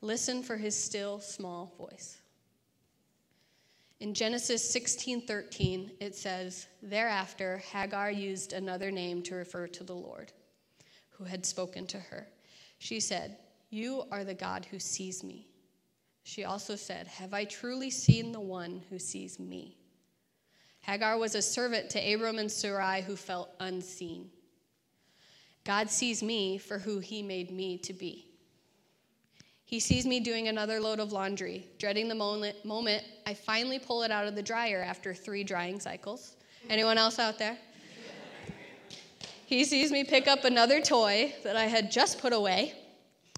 Listen 0.00 0.42
for 0.42 0.56
his 0.56 0.74
still 0.74 1.20
small 1.20 1.74
voice. 1.76 2.22
In 4.00 4.12
Genesis 4.12 4.68
16:13 4.70 5.96
it 6.00 6.14
says, 6.14 6.66
"Thereafter 6.82 7.58
Hagar 7.58 8.10
used 8.10 8.52
another 8.52 8.90
name 8.90 9.22
to 9.22 9.34
refer 9.34 9.66
to 9.68 9.84
the 9.84 9.94
Lord, 9.94 10.32
who 11.10 11.24
had 11.24 11.46
spoken 11.46 11.86
to 11.88 12.00
her. 12.00 12.28
She 12.78 13.00
said, 13.00 13.38
"You 13.70 14.02
are 14.10 14.24
the 14.24 14.34
God 14.34 14.66
who 14.66 14.78
sees 14.78 15.22
me." 15.22 15.48
She 16.22 16.44
also 16.44 16.76
said, 16.76 17.06
"Have 17.06 17.32
I 17.32 17.44
truly 17.44 17.90
seen 17.90 18.32
the 18.32 18.40
one 18.40 18.80
who 18.90 18.98
sees 18.98 19.38
me?" 19.38 19.78
Hagar 20.80 21.16
was 21.16 21.34
a 21.34 21.40
servant 21.40 21.88
to 21.90 22.14
Abram 22.14 22.38
and 22.38 22.52
Sarai 22.52 23.02
who 23.02 23.16
felt 23.16 23.54
unseen. 23.58 24.30
God 25.64 25.90
sees 25.90 26.22
me 26.22 26.58
for 26.58 26.80
who 26.80 26.98
he 26.98 27.22
made 27.22 27.50
me 27.50 27.78
to 27.78 27.94
be. 27.94 28.33
He 29.66 29.80
sees 29.80 30.06
me 30.06 30.20
doing 30.20 30.48
another 30.48 30.78
load 30.78 31.00
of 31.00 31.12
laundry, 31.12 31.66
dreading 31.78 32.08
the 32.08 32.14
moment, 32.14 33.04
I 33.26 33.34
finally 33.34 33.78
pull 33.78 34.02
it 34.02 34.10
out 34.10 34.26
of 34.26 34.34
the 34.34 34.42
dryer 34.42 34.82
after 34.82 35.14
three 35.14 35.42
drying 35.42 35.80
cycles. 35.80 36.36
Anyone 36.68 36.98
else 36.98 37.18
out 37.18 37.38
there? 37.38 37.56
He 39.46 39.64
sees 39.64 39.90
me 39.90 40.04
pick 40.04 40.28
up 40.28 40.44
another 40.44 40.80
toy 40.80 41.34
that 41.44 41.56
I 41.56 41.64
had 41.64 41.90
just 41.90 42.18
put 42.18 42.32
away. 42.32 42.74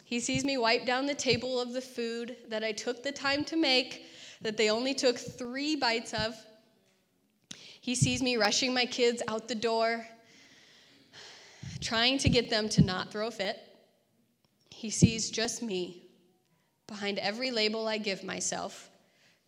He 0.05 0.21
sees 0.21 0.45
me 0.45 0.57
wipe 0.57 0.87
down 0.87 1.07
the 1.07 1.15
table 1.15 1.61
of 1.61 1.73
the 1.73 1.81
food 1.81 2.37
that 2.49 2.63
I 2.63 2.73
took 2.73 3.03
the 3.03 3.13
time 3.13 3.45
to 3.47 3.57
make, 3.57 4.07
that 4.41 4.57
they 4.57 4.71
only 4.71 4.95
took 4.95 5.19
three 5.19 5.75
bites 5.75 6.13
of. 6.15 6.35
He 7.81 7.95
sees 7.95 8.23
me 8.23 8.37
rushing 8.37 8.73
my 8.73 8.87
kids 8.87 9.23
out 9.27 9.49
the 9.49 9.55
door, 9.55 10.07
trying 11.81 12.19
to 12.19 12.29
get 12.29 12.51
them 12.51 12.69
to 12.71 12.83
not 12.83 13.11
throw 13.11 13.29
a 13.29 13.31
fit. 13.31 13.59
He 14.71 14.91
sees 14.91 15.31
just 15.31 15.63
me. 15.63 16.06
Behind 16.87 17.19
every 17.19 17.51
label 17.51 17.89
I 17.89 17.99
give 17.99 18.23
myself, 18.23 18.91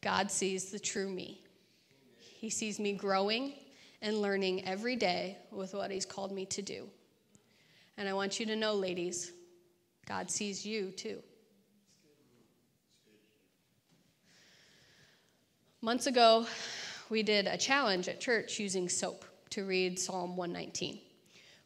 God 0.01 0.31
sees 0.31 0.71
the 0.71 0.79
true 0.79 1.09
me. 1.09 1.41
He 2.19 2.51
sees 2.51 2.79
me 2.81 2.93
growing 2.93 3.55
and 4.03 4.21
learning 4.21 4.65
every 4.65 4.97
day 4.97 5.39
with 5.51 5.75
what 5.75 5.91
He's 5.91 6.07
called 6.07 6.33
me 6.33 6.47
to 6.47 6.63
do. 6.63 6.89
And 7.97 8.09
I 8.09 8.13
want 8.13 8.39
you 8.39 8.47
to 8.47 8.57
know, 8.57 8.75
ladies, 8.75 9.33
God 10.07 10.31
sees 10.31 10.65
you 10.65 10.91
too. 10.93 11.23
Months 15.81 16.07
ago, 16.07 16.47
we 17.09 17.23
did 17.23 17.47
a 17.47 17.57
challenge 17.57 18.09
at 18.09 18.21
church 18.21 18.59
using 18.59 18.89
soap 18.89 19.25
to 19.51 19.65
read 19.65 19.99
Psalm 19.99 20.37
119. 20.37 20.99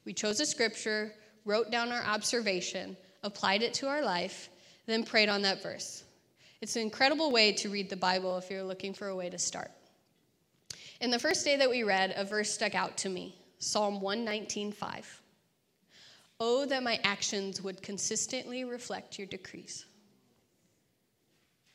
We 0.04 0.12
chose 0.12 0.40
a 0.40 0.46
scripture, 0.46 1.12
wrote 1.44 1.70
down 1.70 1.92
our 1.92 2.04
observation, 2.04 2.96
applied 3.22 3.62
it 3.62 3.74
to 3.74 3.88
our 3.88 4.02
life, 4.02 4.50
then 4.86 5.04
prayed 5.04 5.28
on 5.28 5.42
that 5.42 5.62
verse. 5.62 6.04
It's 6.60 6.76
an 6.76 6.82
incredible 6.82 7.30
way 7.30 7.52
to 7.52 7.68
read 7.68 7.90
the 7.90 7.96
Bible 7.96 8.38
if 8.38 8.50
you're 8.50 8.62
looking 8.62 8.94
for 8.94 9.08
a 9.08 9.16
way 9.16 9.28
to 9.30 9.38
start. 9.38 9.70
In 11.00 11.10
the 11.10 11.18
first 11.18 11.44
day 11.44 11.56
that 11.56 11.68
we 11.68 11.82
read, 11.82 12.14
a 12.16 12.24
verse 12.24 12.50
stuck 12.50 12.74
out 12.74 12.96
to 12.98 13.08
me 13.08 13.34
Psalm 13.58 14.00
119.5. 14.00 15.04
Oh, 16.38 16.66
that 16.66 16.82
my 16.82 16.98
actions 17.04 17.62
would 17.62 17.82
consistently 17.82 18.64
reflect 18.64 19.18
your 19.18 19.26
decrees. 19.26 19.86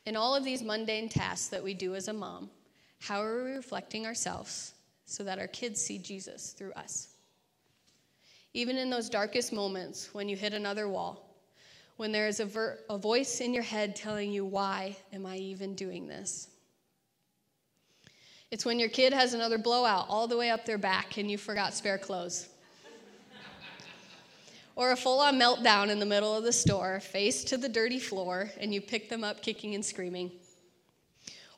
In 0.05 0.15
all 0.15 0.35
of 0.35 0.45
these 0.45 0.63
mundane 0.63 1.09
tasks 1.09 1.47
that 1.49 1.63
we 1.63 1.73
do 1.73 1.95
as 1.95 2.07
a 2.07 2.13
mom, 2.13 2.49
how 2.99 3.21
are 3.21 3.43
we 3.43 3.51
reflecting 3.51 4.05
ourselves 4.05 4.73
so 5.05 5.23
that 5.23 5.39
our 5.39 5.47
kids 5.47 5.81
see 5.81 5.97
Jesus 5.97 6.51
through 6.51 6.71
us? 6.73 7.09
Even 8.53 8.77
in 8.77 8.89
those 8.89 9.09
darkest 9.09 9.51
moments 9.51 10.13
when 10.13 10.29
you 10.29 10.37
hit 10.37 10.53
another 10.53 10.87
wall, 10.87 11.26
when 11.97 12.11
there 12.11 12.27
is 12.27 12.39
a, 12.39 12.45
ver- 12.45 12.79
a 12.89 12.97
voice 12.97 13.41
in 13.41 13.53
your 13.53 13.63
head 13.63 13.95
telling 13.95 14.31
you, 14.31 14.45
Why 14.45 14.95
am 15.11 15.25
I 15.25 15.37
even 15.37 15.75
doing 15.75 16.07
this? 16.07 16.47
It's 18.49 18.65
when 18.65 18.79
your 18.79 18.89
kid 18.89 19.11
has 19.11 19.33
another 19.33 19.57
blowout 19.57 20.05
all 20.07 20.27
the 20.27 20.37
way 20.37 20.49
up 20.49 20.65
their 20.65 20.77
back 20.77 21.17
and 21.17 21.29
you 21.29 21.37
forgot 21.37 21.73
spare 21.73 21.97
clothes. 21.97 22.47
or 24.75 24.91
a 24.91 24.95
full 24.95 25.19
on 25.19 25.37
meltdown 25.37 25.89
in 25.89 25.99
the 25.99 26.05
middle 26.05 26.33
of 26.33 26.43
the 26.43 26.53
store, 26.53 27.01
face 27.01 27.43
to 27.43 27.57
the 27.57 27.67
dirty 27.67 27.99
floor, 27.99 28.49
and 28.59 28.73
you 28.73 28.79
pick 28.79 29.09
them 29.09 29.23
up 29.23 29.41
kicking 29.41 29.75
and 29.75 29.83
screaming. 29.83 30.31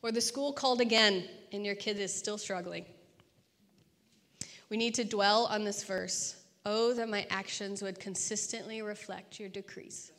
Or 0.01 0.11
the 0.11 0.21
school 0.21 0.51
called 0.51 0.81
again 0.81 1.25
and 1.51 1.65
your 1.65 1.75
kid 1.75 1.99
is 1.99 2.13
still 2.13 2.37
struggling. 2.37 2.85
We 4.69 4.77
need 4.77 4.95
to 4.95 5.03
dwell 5.03 5.45
on 5.47 5.63
this 5.63 5.83
verse. 5.83 6.35
Oh, 6.65 6.93
that 6.93 7.09
my 7.09 7.25
actions 7.29 7.81
would 7.81 7.99
consistently 7.99 8.81
reflect 8.81 9.39
your 9.39 9.49
decrees. 9.49 10.11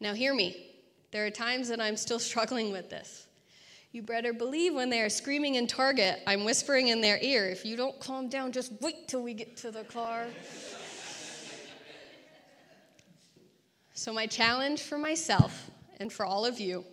Now, 0.00 0.14
hear 0.14 0.34
me. 0.34 0.74
There 1.10 1.24
are 1.24 1.30
times 1.30 1.68
that 1.68 1.80
I'm 1.80 1.96
still 1.96 2.18
struggling 2.30 2.72
with 2.72 2.90
this. 2.90 3.26
You 3.92 4.02
better 4.02 4.32
believe 4.32 4.74
when 4.74 4.90
they 4.90 5.00
are 5.00 5.08
screaming 5.08 5.54
in 5.54 5.66
Target, 5.66 6.20
I'm 6.26 6.44
whispering 6.44 6.88
in 6.88 7.00
their 7.00 7.18
ear, 7.22 7.48
if 7.48 7.64
you 7.64 7.76
don't 7.76 7.98
calm 7.98 8.28
down, 8.28 8.52
just 8.52 8.72
wait 8.82 9.08
till 9.08 9.22
we 9.22 9.32
get 9.32 9.56
to 9.58 9.70
the 9.70 9.84
car. 9.84 10.26
so, 13.94 14.12
my 14.12 14.26
challenge 14.26 14.82
for 14.82 14.98
myself 14.98 15.70
and 15.98 16.12
for 16.12 16.26
all 16.26 16.44
of 16.44 16.60
you 16.60 16.84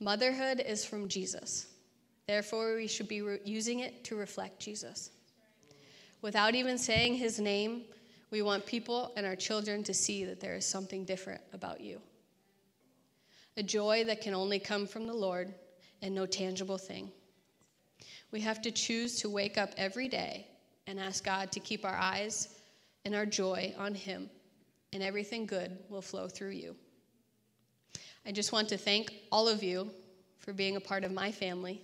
motherhood 0.00 0.60
is 0.60 0.84
from 0.84 1.08
Jesus. 1.08 1.68
Therefore, 2.26 2.76
we 2.76 2.86
should 2.86 3.08
be 3.08 3.22
re- 3.22 3.38
using 3.44 3.80
it 3.80 4.04
to 4.04 4.16
reflect 4.16 4.60
Jesus. 4.60 5.10
Without 6.22 6.54
even 6.54 6.76
saying 6.76 7.14
his 7.14 7.38
name, 7.38 7.84
we 8.30 8.42
want 8.42 8.66
people 8.66 9.12
and 9.16 9.24
our 9.24 9.36
children 9.36 9.82
to 9.84 9.94
see 9.94 10.24
that 10.24 10.40
there 10.40 10.56
is 10.56 10.66
something 10.66 11.04
different 11.04 11.40
about 11.52 11.80
you. 11.80 12.00
A 13.56 13.62
joy 13.62 14.04
that 14.04 14.20
can 14.20 14.34
only 14.34 14.58
come 14.58 14.86
from 14.86 15.06
the 15.06 15.14
Lord 15.14 15.54
and 16.02 16.14
no 16.14 16.26
tangible 16.26 16.78
thing. 16.78 17.10
We 18.32 18.40
have 18.40 18.60
to 18.62 18.70
choose 18.70 19.20
to 19.20 19.30
wake 19.30 19.56
up 19.56 19.70
every 19.76 20.08
day 20.08 20.48
and 20.86 21.00
ask 21.00 21.24
God 21.24 21.52
to 21.52 21.60
keep 21.60 21.84
our 21.84 21.96
eyes 21.96 22.60
and 23.04 23.14
our 23.14 23.26
joy 23.26 23.72
on 23.78 23.94
Him, 23.94 24.28
and 24.92 25.02
everything 25.02 25.46
good 25.46 25.78
will 25.88 26.02
flow 26.02 26.28
through 26.28 26.50
you. 26.50 26.76
I 28.26 28.32
just 28.32 28.52
want 28.52 28.68
to 28.70 28.76
thank 28.76 29.14
all 29.30 29.46
of 29.46 29.62
you 29.62 29.90
for 30.38 30.52
being 30.52 30.76
a 30.76 30.80
part 30.80 31.04
of 31.04 31.12
my 31.12 31.30
family 31.30 31.80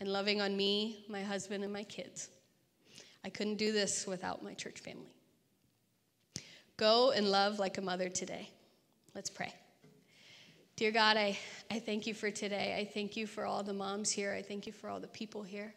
and 0.00 0.08
loving 0.08 0.40
on 0.40 0.56
me, 0.56 1.04
my 1.08 1.22
husband, 1.22 1.64
and 1.64 1.72
my 1.72 1.84
kids. 1.84 2.28
I 3.24 3.30
couldn't 3.30 3.56
do 3.56 3.72
this 3.72 4.06
without 4.06 4.44
my 4.44 4.54
church 4.54 4.78
family. 4.78 5.17
Go 6.78 7.10
and 7.10 7.30
love 7.30 7.58
like 7.58 7.76
a 7.76 7.82
mother 7.82 8.08
today. 8.08 8.48
Let's 9.14 9.28
pray. 9.28 9.52
Dear 10.76 10.92
God, 10.92 11.16
I, 11.16 11.36
I 11.70 11.80
thank 11.80 12.06
you 12.06 12.14
for 12.14 12.30
today. 12.30 12.76
I 12.78 12.84
thank 12.84 13.16
you 13.16 13.26
for 13.26 13.44
all 13.44 13.64
the 13.64 13.72
moms 13.72 14.10
here. 14.10 14.32
I 14.32 14.42
thank 14.42 14.64
you 14.64 14.72
for 14.72 14.88
all 14.88 15.00
the 15.00 15.08
people 15.08 15.42
here. 15.42 15.74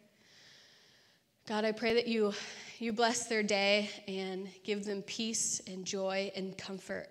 God, 1.47 1.65
I 1.65 1.71
pray 1.71 1.95
that 1.95 2.07
you, 2.07 2.33
you 2.77 2.93
bless 2.93 3.25
their 3.25 3.41
day 3.41 3.89
and 4.07 4.47
give 4.63 4.85
them 4.85 5.01
peace 5.01 5.59
and 5.65 5.83
joy 5.83 6.31
and 6.35 6.55
comfort 6.55 7.09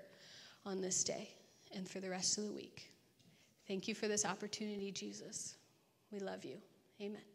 on 0.64 0.80
this 0.80 1.02
day 1.02 1.30
and 1.74 1.88
for 1.88 1.98
the 1.98 2.08
rest 2.08 2.38
of 2.38 2.44
the 2.44 2.52
week. 2.52 2.92
Thank 3.66 3.88
you 3.88 3.94
for 3.96 4.06
this 4.06 4.24
opportunity, 4.24 4.92
Jesus. 4.92 5.56
We 6.12 6.20
love 6.20 6.44
you. 6.44 6.58
Amen. 7.00 7.29